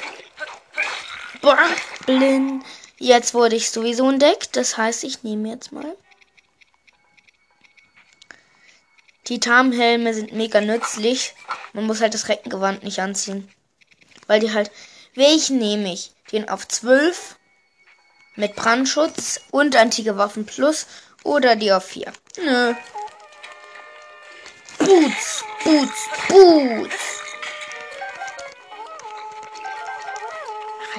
Blind. 2.05 2.63
Jetzt 2.97 3.33
wurde 3.33 3.55
ich 3.55 3.71
sowieso 3.71 4.09
entdeckt. 4.09 4.55
Das 4.55 4.77
heißt, 4.77 5.03
ich 5.03 5.23
nehme 5.23 5.49
jetzt 5.49 5.71
mal. 5.71 5.95
Titanhelme 9.23 10.13
sind 10.13 10.33
mega 10.33 10.59
nützlich. 10.59 11.35
Man 11.73 11.85
muss 11.85 12.01
halt 12.01 12.13
das 12.13 12.29
Reckengewand 12.29 12.83
nicht 12.83 12.99
anziehen. 12.99 13.49
Weil 14.27 14.39
die 14.39 14.53
halt. 14.53 14.71
Welchen 15.15 15.57
nehme 15.57 15.91
ich? 15.93 16.11
Den 16.31 16.49
auf 16.49 16.67
12 16.67 17.35
mit 18.35 18.55
Brandschutz 18.55 19.41
und 19.51 19.75
antike 19.75 20.17
Waffen 20.17 20.45
plus 20.45 20.87
oder 21.23 21.55
die 21.55 21.71
auf 21.71 21.85
4? 21.85 22.13
Nö. 22.37 22.73
Boots, 24.77 25.43
Boots, 25.63 26.09
Boots. 26.27 27.18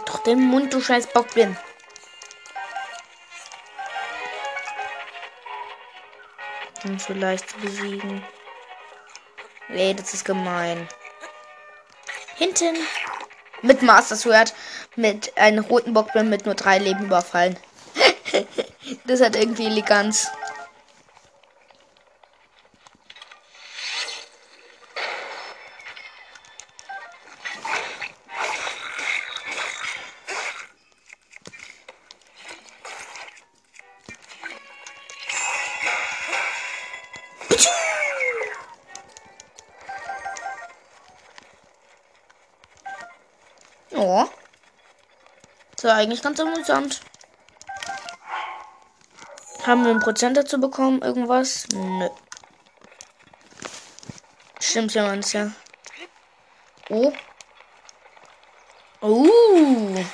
Doch 0.07 0.21
den 0.21 0.41
Mund, 0.41 0.73
du 0.73 0.81
scheiß 0.81 1.09
Bockblin. 1.09 1.57
Um 6.85 6.99
vielleicht 6.99 7.51
zu 7.51 7.59
besiegen. 7.59 8.25
Nee, 9.69 9.95
das 9.95 10.15
ist 10.15 10.25
gemein. 10.25 10.89
Hinten. 12.37 12.77
Mit 13.63 13.83
Master 13.83 14.17
Sword. 14.17 14.55
Mit 14.97 15.37
einem 15.37 15.65
roten 15.65 15.93
Bockblin 15.93 16.31
mit 16.31 16.47
nur 16.47 16.55
drei 16.55 16.79
Leben 16.79 17.05
überfallen. 17.05 17.59
das 19.05 19.21
hat 19.21 19.37
irgendwie 19.37 19.67
Eleganz. 19.67 20.29
War 45.91 45.97
eigentlich 45.97 46.23
ganz 46.23 46.39
amüsant. 46.39 47.01
Haben 49.67 49.83
wir 49.83 49.91
einen 49.91 49.99
Prozent 49.99 50.37
dazu 50.37 50.61
bekommen? 50.61 51.03
Irgendwas? 51.03 51.67
Nö. 51.73 52.09
Stimmt 54.61 54.95
ja 54.95 55.03
manche. 55.09 55.53
Oh. 56.91 57.13
Uh. 59.03 60.05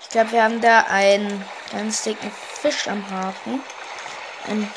Ich 0.00 0.08
glaube, 0.08 0.32
wir 0.32 0.42
haben 0.42 0.60
da 0.60 0.80
einen 0.88 1.44
ganz 1.70 2.02
dicken 2.02 2.32
Fisch 2.32 2.88
am 2.88 3.08
Haken. 3.08 3.62
Ein. 4.48 4.68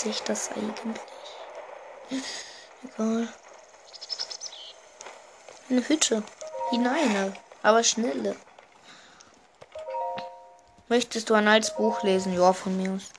Sich 0.00 0.22
das 0.22 0.50
eigentlich. 0.52 1.00
Egal. 2.84 3.28
Eine 5.68 5.88
Hütte. 5.88 6.22
Hinein, 6.70 7.36
aber 7.62 7.82
schnelle. 7.82 8.36
Möchtest 10.88 11.30
du 11.30 11.34
ein 11.34 11.48
altes 11.48 11.74
Buch 11.76 12.02
lesen? 12.02 12.34
Ja, 12.34 12.52
von 12.52 12.76
mir 12.76 12.92
aus. 12.92 13.10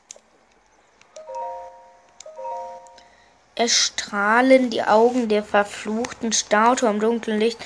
Erstrahlen 3.56 4.70
die 4.70 4.84
Augen 4.84 5.30
der 5.30 5.44
verfluchten 5.44 6.34
Statue 6.34 6.89
am 6.89 7.00
dunklen 7.00 7.39
Licht, 7.39 7.60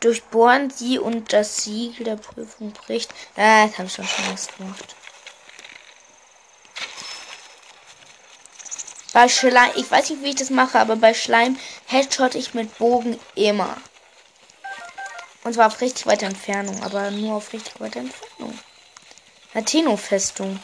durchbohren 0.00 0.70
sie 0.70 0.98
und 0.98 1.32
das 1.32 1.64
Siegel 1.64 2.04
der 2.04 2.16
Prüfung 2.16 2.72
bricht. 2.72 3.12
Äh, 3.36 3.68
das 3.68 3.78
habe 3.78 3.86
ich 3.86 3.94
schon 3.94 4.06
schon 4.06 4.56
gemacht. 4.56 4.96
Bei 9.14 9.28
Schleim, 9.28 9.70
ich 9.76 9.88
weiß 9.88 10.10
nicht, 10.10 10.22
wie 10.24 10.30
ich 10.30 10.34
das 10.34 10.50
mache, 10.50 10.80
aber 10.80 10.96
bei 10.96 11.14
Schleim 11.14 11.56
headshot 11.86 12.34
ich 12.34 12.52
mit 12.52 12.76
Bogen 12.78 13.16
immer. 13.36 13.76
Und 15.44 15.54
zwar 15.54 15.68
auf 15.68 15.80
richtig 15.80 16.04
weite 16.06 16.26
Entfernung, 16.26 16.82
aber 16.82 17.12
nur 17.12 17.36
auf 17.36 17.52
richtig 17.52 17.78
weite 17.78 18.00
Entfernung. 18.00 18.58
Latino-Festung. 19.54 20.58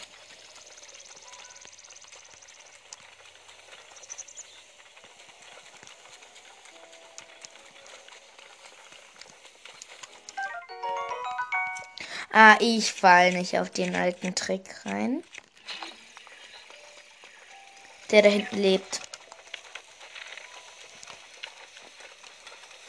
Ah, 12.33 12.57
ich 12.59 12.93
fall 12.93 13.33
nicht 13.33 13.61
auf 13.61 13.71
den 13.71 13.95
alten 13.95 14.35
Trick 14.35 14.65
rein 14.87 15.23
der 18.11 18.23
da 18.23 18.29
hinten 18.29 18.59
lebt. 18.59 19.01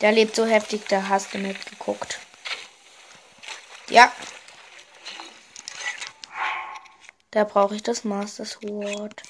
Der 0.02 0.12
lebt 0.12 0.36
so 0.36 0.46
heftig, 0.46 0.88
da 0.88 1.10
hast 1.10 1.34
du 1.34 1.38
nicht 1.38 1.70
geguckt. 1.70 2.20
Ja. 3.90 4.12
Da 7.30 7.44
brauche 7.44 7.76
ich 7.76 7.84
das 7.84 8.04
Master 8.04 8.46
Sword. 8.46 9.22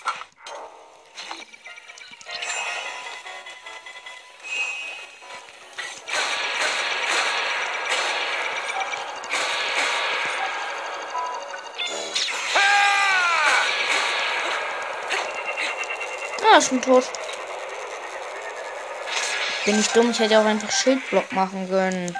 Ist 16.62 16.68
schon 16.68 16.82
tot. 16.84 17.10
Bin 19.66 19.80
ich 19.80 19.88
dumm, 19.88 20.12
ich 20.12 20.20
hätte 20.20 20.40
auch 20.40 20.46
einfach 20.46 20.70
Schildblock 20.70 21.32
machen 21.32 21.68
können. 21.68 22.16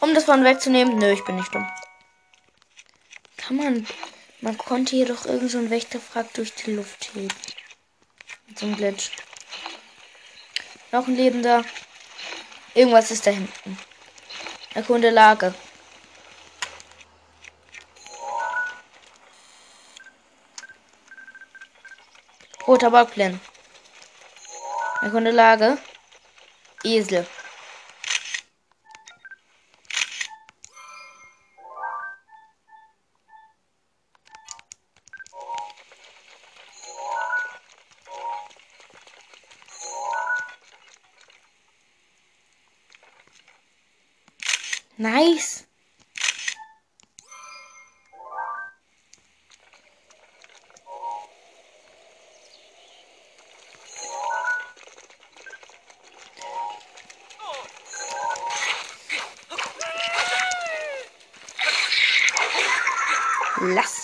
Um 0.00 0.14
das 0.14 0.24
Band 0.24 0.44
wegzunehmen. 0.44 0.96
Nö, 0.96 1.12
ich 1.12 1.22
bin 1.26 1.36
nicht 1.36 1.54
dumm. 1.54 1.70
Kann 3.36 3.56
man. 3.56 3.86
Man 4.40 4.56
konnte 4.56 4.96
hier 4.96 5.04
doch 5.04 5.26
irgend 5.26 5.50
so 5.50 5.58
ein 5.58 5.68
Wächterfrag 5.68 6.32
durch 6.32 6.54
die 6.54 6.72
Luft 6.72 7.10
heben. 7.12 7.28
Mit 8.46 8.58
so 8.58 8.64
einem 8.64 8.76
Glitch. 8.76 9.10
Noch 10.90 11.06
ein 11.06 11.16
Lebender. 11.16 11.66
Irgendwas 12.72 13.10
ist 13.10 13.26
da 13.26 13.30
hinten. 13.30 13.78
Erkunde 14.72 15.10
Lage. 15.10 15.54
Roter 22.66 22.90
Bockblin. 22.90 23.38
Erkunde 25.00 25.30
Lage. 25.30 25.78
Esel. 26.82 27.24
Nice. 44.98 45.65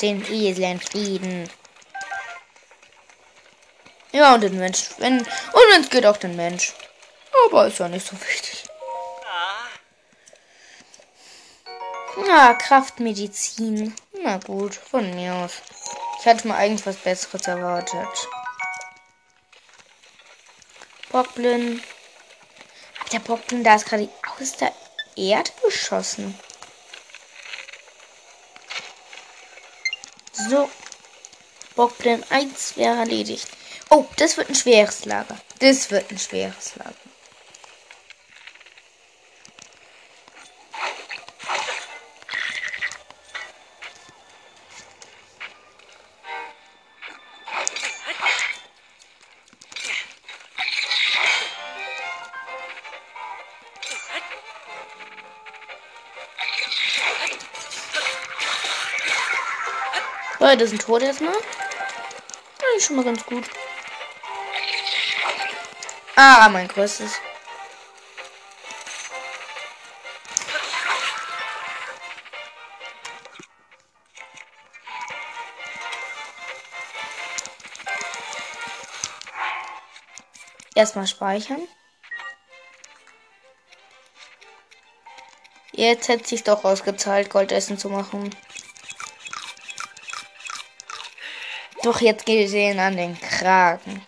Den 0.02 0.24
Esel 0.30 0.80
Frieden. 0.80 1.48
Ja, 4.10 4.34
und 4.34 4.40
den 4.42 4.58
Mensch. 4.58 4.90
Wenn, 4.98 5.18
und 5.20 5.26
wenn 5.70 5.80
es 5.80 5.90
geht, 5.90 6.04
auch 6.04 6.16
den 6.16 6.34
Mensch. 6.34 6.74
Aber 7.46 7.68
ist 7.68 7.78
ja 7.78 7.88
nicht 7.88 8.06
so 8.06 8.20
wichtig. 8.20 8.64
Na, 12.26 12.54
Kraftmedizin. 12.54 13.94
Na 14.22 14.38
gut, 14.38 14.74
von 14.74 15.14
mir 15.14 15.34
aus. 15.34 15.52
Ich 16.20 16.26
hatte 16.26 16.48
mal 16.48 16.56
eigentlich 16.56 16.86
was 16.86 16.96
Besseres 16.96 17.46
erwartet. 17.46 18.28
Bockblin. 21.10 21.82
Der 23.12 23.20
Bockblin 23.20 23.64
da 23.64 23.76
ist 23.76 23.86
gerade 23.86 24.08
aus 24.40 24.56
der 24.56 24.72
Erde 25.16 25.50
geschossen. 25.64 26.38
So. 30.48 30.70
Bockblin 31.74 32.22
1 32.30 32.76
wäre 32.76 32.96
erledigt. 32.96 33.48
Oh, 33.90 34.06
das 34.16 34.36
wird 34.36 34.48
ein 34.48 34.54
schweres 34.54 35.04
Lager. 35.04 35.36
Das 35.58 35.90
wird 35.90 36.10
ein 36.10 36.18
schweres 36.18 36.76
Lager. 36.76 36.94
Beide 60.52 60.68
sind 60.68 60.82
tot 60.82 61.00
erstmal. 61.00 61.32
Ja, 61.32 62.78
schon 62.78 62.96
mal 62.96 63.06
ganz 63.06 63.24
gut. 63.24 63.44
Ah, 66.14 66.46
mein 66.50 66.68
größtes. 66.68 67.10
Erstmal 80.74 81.06
speichern. 81.06 81.66
Jetzt 85.70 86.08
hätte 86.08 86.28
sich 86.28 86.44
doch 86.44 86.64
ausgezahlt, 86.64 87.30
Goldessen 87.30 87.78
zu 87.78 87.88
machen. 87.88 88.36
Doch 91.82 92.00
jetzt 92.00 92.26
gesehen 92.26 92.78
an 92.78 92.96
den 92.96 93.20
Kragen. 93.20 94.06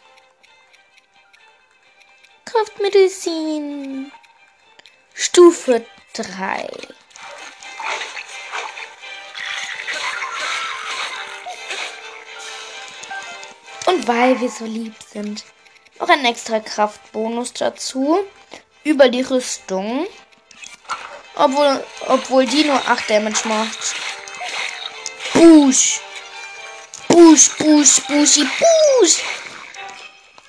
Kraftmedizin. 2.44 4.12
Stufe 5.12 5.84
3. 6.12 6.68
Und 13.86 14.06
weil 14.06 14.40
wir 14.40 14.48
so 14.48 14.64
lieb 14.64 14.94
sind, 15.12 15.44
noch 15.98 16.08
ein 16.08 16.24
extra 16.24 16.60
Kraftbonus 16.60 17.52
dazu. 17.54 18.24
Über 18.84 19.08
die 19.08 19.22
Rüstung. 19.22 20.06
Obwohl, 21.34 21.84
obwohl 22.06 22.46
die 22.46 22.64
nur 22.64 22.76
8 22.76 23.10
Damage 23.10 23.48
macht. 23.48 23.94
Busch. 25.32 26.00
Busch, 27.14 27.50
Busch, 27.58 28.00
Buschi, 28.08 28.42
Busch. 28.42 29.22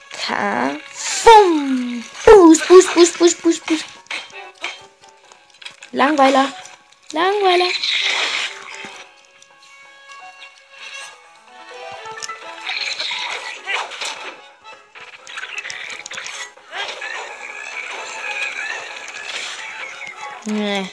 K. 0.10 0.80
Fum. 0.92 2.04
Busch, 2.26 2.68
Busch, 2.68 2.92
Busch, 2.92 3.14
Busch, 3.20 3.36
Busch, 3.38 3.62
Busch. 3.62 3.86
Langweiler. 5.92 6.52
Langweiler. 7.12 7.68
Nee. 20.46 20.90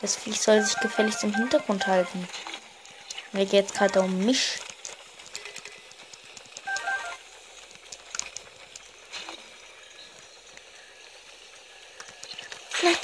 Das 0.00 0.16
Viech 0.16 0.40
soll 0.40 0.62
sich 0.62 0.76
gefälligst 0.80 1.22
im 1.22 1.32
Hintergrund 1.32 1.86
halten. 1.86 2.28
Mir 3.30 3.46
geht 3.46 3.66
es 3.66 3.72
gerade 3.72 4.00
um 4.00 4.24
mich. 4.24 4.58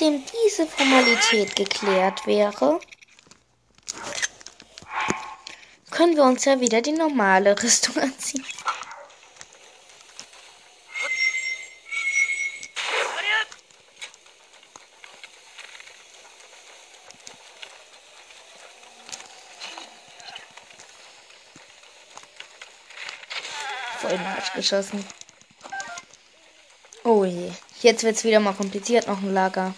Nachdem 0.03 0.25
diese 0.49 0.67
Formalität 0.67 1.55
geklärt 1.55 2.27
wäre, 2.27 2.81
können 5.93 6.17
wir 6.17 6.25
uns 6.25 6.45
ja 6.45 6.59
wieder 6.59 6.83
die 6.83 6.91
normale 6.91 7.55
Rüstung 7.63 7.97
anziehen. 7.99 8.45
Voll 24.01 24.19
Arsch 24.19 24.53
geschossen. 24.55 25.07
Oh 27.05 27.25
je. 27.25 27.53
Jetzt 27.83 28.03
wird 28.03 28.17
es 28.17 28.25
wieder 28.25 28.41
mal 28.41 28.55
kompliziert. 28.55 29.07
Noch 29.07 29.23
ein 29.23 29.33
Lager. 29.33 29.75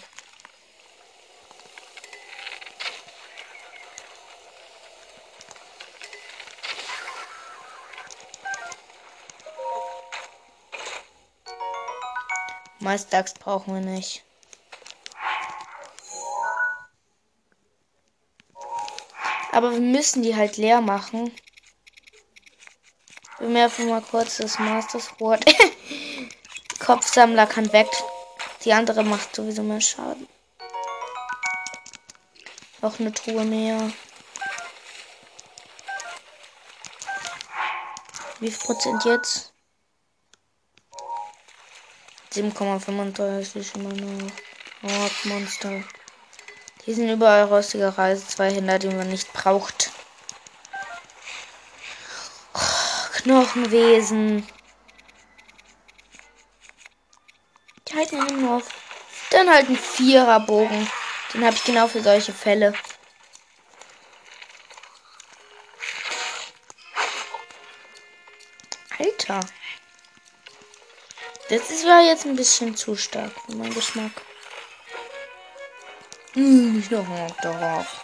Meisterachs 12.85 13.33
brauchen 13.33 13.73
wir 13.73 13.81
nicht. 13.81 14.23
Aber 19.51 19.71
wir 19.71 19.79
müssen 19.79 20.21
die 20.21 20.35
halt 20.35 20.57
leer 20.57 20.81
machen. 20.81 21.33
Bemerken 23.39 23.89
mal 23.89 24.03
kurz 24.03 24.37
das 24.37 24.59
Master 24.59 24.99
Sword. 24.99 25.43
Kopfsammler 26.79 27.47
kann 27.47 27.73
weg. 27.73 27.89
Die 28.63 28.73
andere 28.73 29.03
macht 29.03 29.35
sowieso 29.35 29.63
mehr 29.63 29.81
Schaden. 29.81 30.27
Auch 32.81 32.99
eine 32.99 33.11
Truhe 33.11 33.45
mehr. 33.45 33.91
Wie 38.39 38.51
viel 38.51 38.59
Prozent 38.63 39.05
jetzt? 39.05 39.54
7,35 42.35 43.75
immer 43.75 43.93
noch. 43.93 44.31
Oh, 44.83 45.29
Monster. 45.29 45.83
Die 46.85 46.93
sind 46.93 47.09
überall 47.09 47.45
rostige 47.45 47.97
Reise, 47.97 48.27
zwei 48.27 48.51
Händler, 48.51 48.77
die 48.77 48.89
man 48.89 49.09
nicht 49.09 49.31
braucht. 49.31 49.91
Knochenwesen. 53.13 54.45
Die 57.87 57.95
halten 57.95 58.17
immer 58.17 58.31
nur 58.31 58.57
auf. 58.57 58.67
Dann 59.31 59.49
halt 59.49 59.69
ein 59.69 59.77
Viererbogen. 59.77 60.89
Den 61.33 61.45
habe 61.45 61.55
ich 61.55 61.63
genau 61.63 61.87
für 61.87 62.03
solche 62.03 62.33
Fälle. 62.33 62.73
Alter. 68.99 69.39
Das 71.47 71.69
ist 71.69 71.85
war 71.85 72.01
jetzt 72.01 72.25
ein 72.25 72.35
bisschen 72.35 72.75
zu 72.75 72.95
stark 72.95 73.31
für 73.45 73.55
meinen 73.55 73.73
Geschmack. 73.73 74.11
Hm, 76.33 76.79
ich 76.79 76.89
noch 76.89 77.05
darauf. 77.41 78.03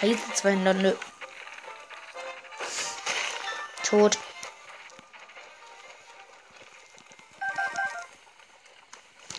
Scheiße, 0.00 0.32
200. 0.34 0.76
Nö. 0.76 0.94
Tot. 3.82 4.16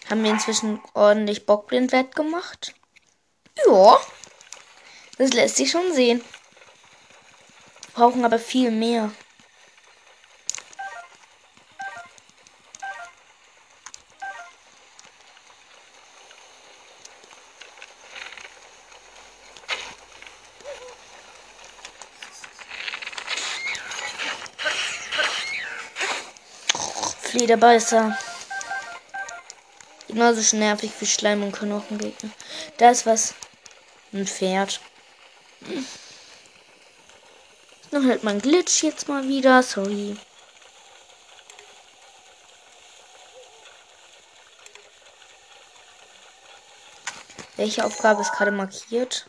Haben 0.10 0.24
wir 0.24 0.32
inzwischen 0.32 0.82
ordentlich 0.94 1.46
Bockblind 1.46 1.94
wettgemacht? 1.94 2.74
Ja. 3.66 4.00
Das 5.18 5.32
lässt 5.32 5.56
sich 5.56 5.72
schon 5.72 5.94
sehen. 5.94 6.22
Brauchen 7.94 8.26
aber 8.26 8.40
viel 8.40 8.72
mehr. 8.72 9.12
Flederbeißer. 27.50 28.16
Genauso 30.08 30.43
schon 30.43 30.60
nervig 30.60 30.91
wie 31.00 31.08
Schleim 31.08 31.41
und 31.41 31.52
Knochengegner. 31.52 32.30
Da 32.78 32.91
ist 32.91 33.08
was. 33.08 33.34
Ein 34.14 34.28
Pferd. 34.28 34.80
Noch 37.89 38.04
halt 38.04 38.24
mein 38.24 38.39
Glitch 38.39 38.84
jetzt 38.84 39.08
mal 39.08 39.28
wieder. 39.28 39.64
Sorry. 39.64 40.16
Welche 47.56 47.84
Aufgabe 47.84 48.22
ist 48.22 48.32
gerade 48.32 48.52
markiert? 48.52 49.28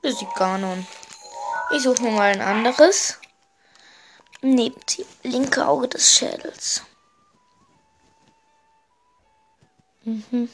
Besieg 0.00 0.34
Ganon. 0.34 0.86
Ich 1.72 1.82
suche 1.82 2.00
mir 2.02 2.12
mal 2.12 2.32
ein 2.32 2.40
anderes 2.40 3.18
neben 4.54 4.80
dem 4.96 5.06
linke 5.22 5.66
Auge 5.66 5.88
des 5.88 6.14
Schädels. 6.14 6.82
Mhm. 10.04 10.48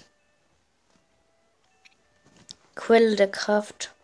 Quelle 2.74 3.16
der 3.16 3.30
Kraft. 3.30 3.95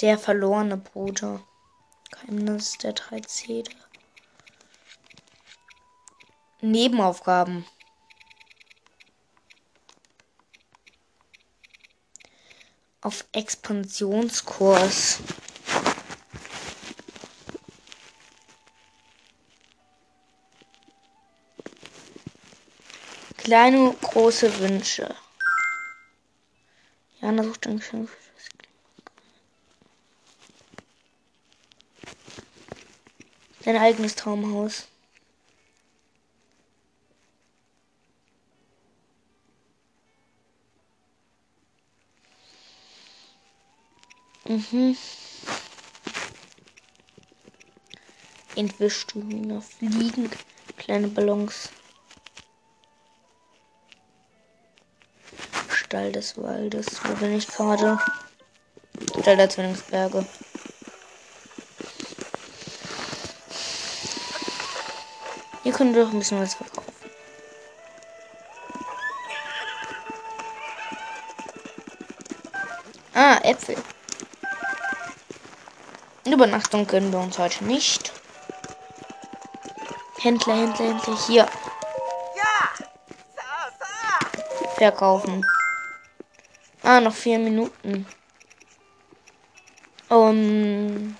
Der 0.00 0.18
verlorene 0.18 0.76
Bruder. 0.76 1.40
Geheimnis 2.10 2.76
der 2.78 2.92
drei 2.92 3.20
Zähne. 3.20 3.70
Nebenaufgaben. 6.60 7.64
Auf 13.00 13.24
Expansionskurs. 13.32 15.20
Kleine, 23.50 23.92
große 24.00 24.60
Wünsche. 24.60 25.12
Jana 27.20 27.42
sucht 27.42 27.66
ein 27.66 27.78
Geschenk. 27.78 28.08
Dein 33.64 33.76
eigenes 33.76 34.14
Traumhaus. 34.14 34.86
Mhm. 44.44 44.96
Entwischst 48.54 49.12
du 49.12 49.22
Hühner 49.22 49.60
fliegen, 49.60 50.30
kleine 50.76 51.08
Ballons. 51.08 51.72
Stall 55.90 56.12
des 56.12 56.36
Waldes. 56.40 56.86
Wo 57.02 57.14
bin 57.14 57.36
ich 57.36 57.48
gerade? 57.48 57.98
Stall 59.20 59.36
der 59.36 59.50
Zwillingsberge. 59.50 60.24
Hier 65.64 65.72
können 65.72 65.92
wir 65.92 66.04
doch 66.04 66.12
ein 66.12 66.20
bisschen 66.20 66.40
was 66.40 66.54
verkaufen. 66.54 66.92
Ah, 73.14 73.40
Äpfel. 73.42 73.76
Übernachtung 76.24 76.86
können 76.86 77.12
wir 77.12 77.18
uns 77.18 77.36
heute 77.36 77.64
nicht. 77.64 78.12
Händler, 80.20 80.54
Händler, 80.54 80.86
Händler, 80.86 81.18
hier. 81.26 81.48
Verkaufen. 84.76 85.44
Ah, 86.92 87.00
noch 87.00 87.14
vier 87.14 87.38
Minuten. 87.38 88.04
Um. 90.08 91.14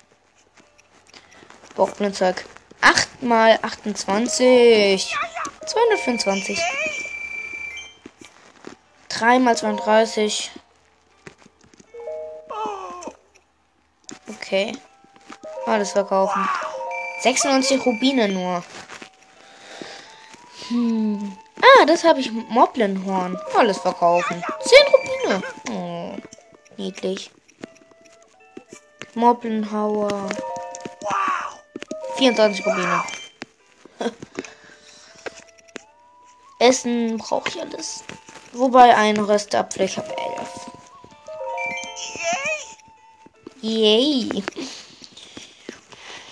Bockblindzeug. 1.77 2.43
8 2.81 3.23
mal 3.23 3.57
28. 3.61 5.15
225. 5.65 6.59
3 9.07 9.39
mal 9.39 9.55
32. 9.55 10.51
Okay. 14.27 14.77
Alles 15.67 15.91
verkaufen. 15.93 16.49
96 17.21 17.85
Rubine 17.85 18.27
nur. 18.27 18.61
Hm. 20.67 21.37
Ah, 21.61 21.85
das 21.85 22.03
habe 22.03 22.19
ich. 22.19 22.29
Moblinhorn. 22.29 23.39
Alles 23.55 23.77
verkaufen. 23.77 24.43
10 24.65 24.77
Rubine. 24.87 25.00
Niedlich. 26.81 27.29
Moblinhauer. 29.13 30.29
24 32.15 32.65
Rubine. 32.65 33.03
Essen 36.59 37.19
brauche 37.19 37.49
ich 37.49 37.61
alles. 37.61 38.03
Wobei 38.53 38.95
ein 38.95 39.19
Röstapfel, 39.19 39.85
ich 39.85 39.95
habe 39.95 40.09
11. 40.09 40.71
Yay. 43.61 44.43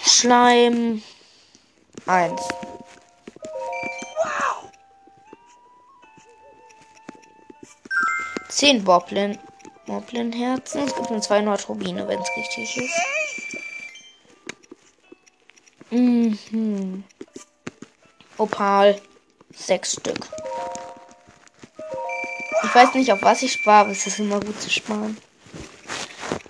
Schleim. 0.03 1.03
1. 2.07 2.41
Zehn 8.49 8.83
Boblin. 8.83 9.37
Moblin-Herzen. 9.89 10.83
Es 10.83 10.95
gibt 10.95 11.09
nur 11.09 11.21
200 11.21 11.67
Rubine, 11.67 12.07
wenn 12.07 12.19
es 12.19 12.29
richtig 12.37 12.77
ist. 12.77 13.01
Mhm. 15.89 17.03
Opal. 18.37 19.01
Sechs 19.51 19.93
Stück. 19.93 20.19
Ich 22.63 22.75
weiß 22.75 22.93
nicht, 22.93 23.11
auf 23.11 23.23
was 23.23 23.41
ich 23.41 23.53
spare, 23.53 23.79
aber 23.81 23.91
es 23.91 24.05
ist 24.05 24.19
immer 24.19 24.39
gut 24.39 24.61
zu 24.61 24.69
sparen. 24.69 25.17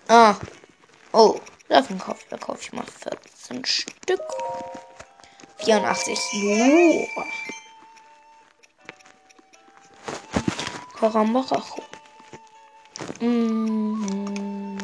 Ah. 0.10 0.36
Oh, 1.14 1.40
davon 1.70 1.98
kaufe 1.98 2.20
ich, 2.22 2.28
da 2.30 2.38
kaufe 2.38 2.62
ich 2.62 2.74
mal 2.74 2.84
14 2.84 3.64
Stück. 3.64 4.22
84. 5.60 6.20
Jo. 6.34 7.08
Karambaracho. 11.00 11.89
Mhm. 13.20 14.78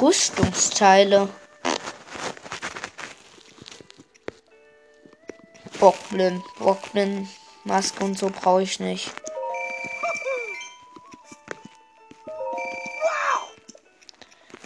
Rüstungsteile. 0.00 1.28
Bockblin, 5.78 6.42
Bockblin, 6.58 7.28
Maske 7.64 8.04
und 8.04 8.18
so 8.18 8.30
brauche 8.30 8.62
ich 8.62 8.80
nicht. 8.80 9.10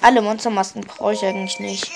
Alle 0.00 0.22
Monstermasken 0.22 0.82
brauche 0.82 1.12
ich 1.12 1.24
eigentlich 1.24 1.58
nicht. 1.58 1.90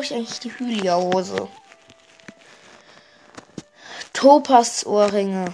Brauche 0.00 0.14
ich 0.14 0.14
eigentlich 0.14 0.40
die 0.40 0.58
Hylia-Hose? 0.58 1.46
Topaz-Ohrringe. 4.14 5.52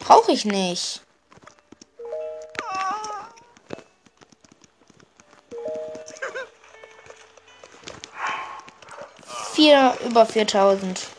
Brauche 0.00 0.32
ich 0.32 0.44
nicht. 0.44 1.02
Vier, 9.54 9.96
über 10.04 10.26
4000. 10.26 11.15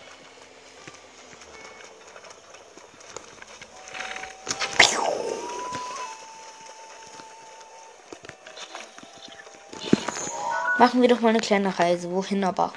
Machen 10.87 11.01
wir 11.01 11.09
doch 11.09 11.19
mal 11.19 11.27
eine 11.29 11.41
kleine 11.41 11.77
Reise. 11.77 12.09
Wohin 12.11 12.45
aber? 12.45 12.71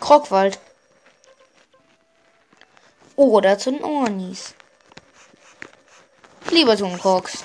Krogwald. 0.00 0.58
Oder 3.14 3.56
zu 3.56 3.70
den 3.70 3.84
Ornis. 3.84 4.56
Lieber 6.50 6.76
zum 6.76 6.98
Krogs. 6.98 7.44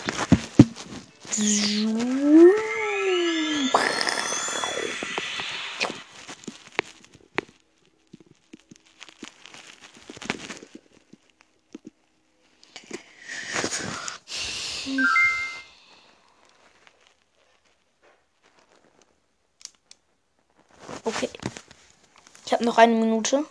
Okay. 21.05 21.29
Ich 22.45 22.53
habe 22.53 22.63
noch 22.63 22.77
eine 22.77 22.93
Minute. 22.93 23.45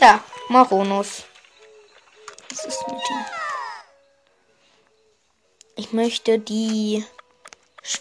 Ja, 0.00 0.22
Maronus. 0.48 1.24
Was 2.50 2.64
ist 2.64 2.86
mit 2.86 2.96
ihm? 3.10 3.24
Ich 5.76 5.92
möchte 5.92 6.38
die 6.38 7.04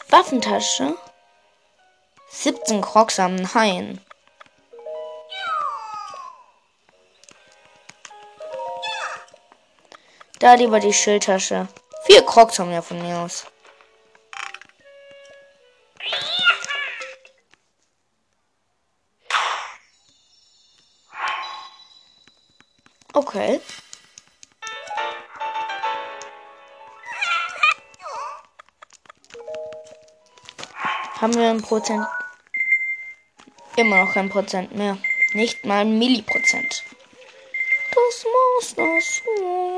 Waffentasche. 0.09 0.97
17 2.30 2.82
Crocs 2.82 3.19
am 3.19 3.53
Hain. 3.53 3.99
Da 10.43 10.55
lieber 10.55 10.81
die 10.81 10.91
Schildtasche. 10.91 11.69
Vier 12.05 12.21
Crocs 12.21 12.59
haben 12.59 12.69
wir 12.69 12.81
von 12.81 13.01
mir 13.01 13.17
aus. 13.17 13.45
Okay. 23.13 23.61
Haben 31.21 31.35
wir 31.35 31.51
ein 31.51 31.61
Prozent? 31.61 32.05
Immer 33.77 34.03
noch 34.03 34.13
kein 34.13 34.27
Prozent 34.27 34.75
mehr. 34.75 34.97
Nicht 35.31 35.63
mal 35.63 35.85
ein 35.85 35.97
Milliprozent. 35.97 36.83
Das 37.95 38.25
Master 38.59 38.99
Sword. 38.99 39.72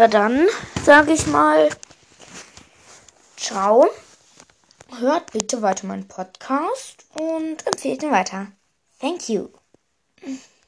Na 0.00 0.08
dann, 0.08 0.48
sage 0.82 1.12
ich 1.12 1.26
mal, 1.26 1.68
ciao. 3.36 3.86
Hört 4.98 5.30
bitte 5.32 5.60
weiter 5.60 5.86
meinen 5.88 6.08
Podcast 6.08 7.04
und 7.12 7.66
empfehlt 7.66 8.02
ihn 8.02 8.10
weiter. 8.10 8.46
Thank 8.98 9.28
you. 9.28 9.50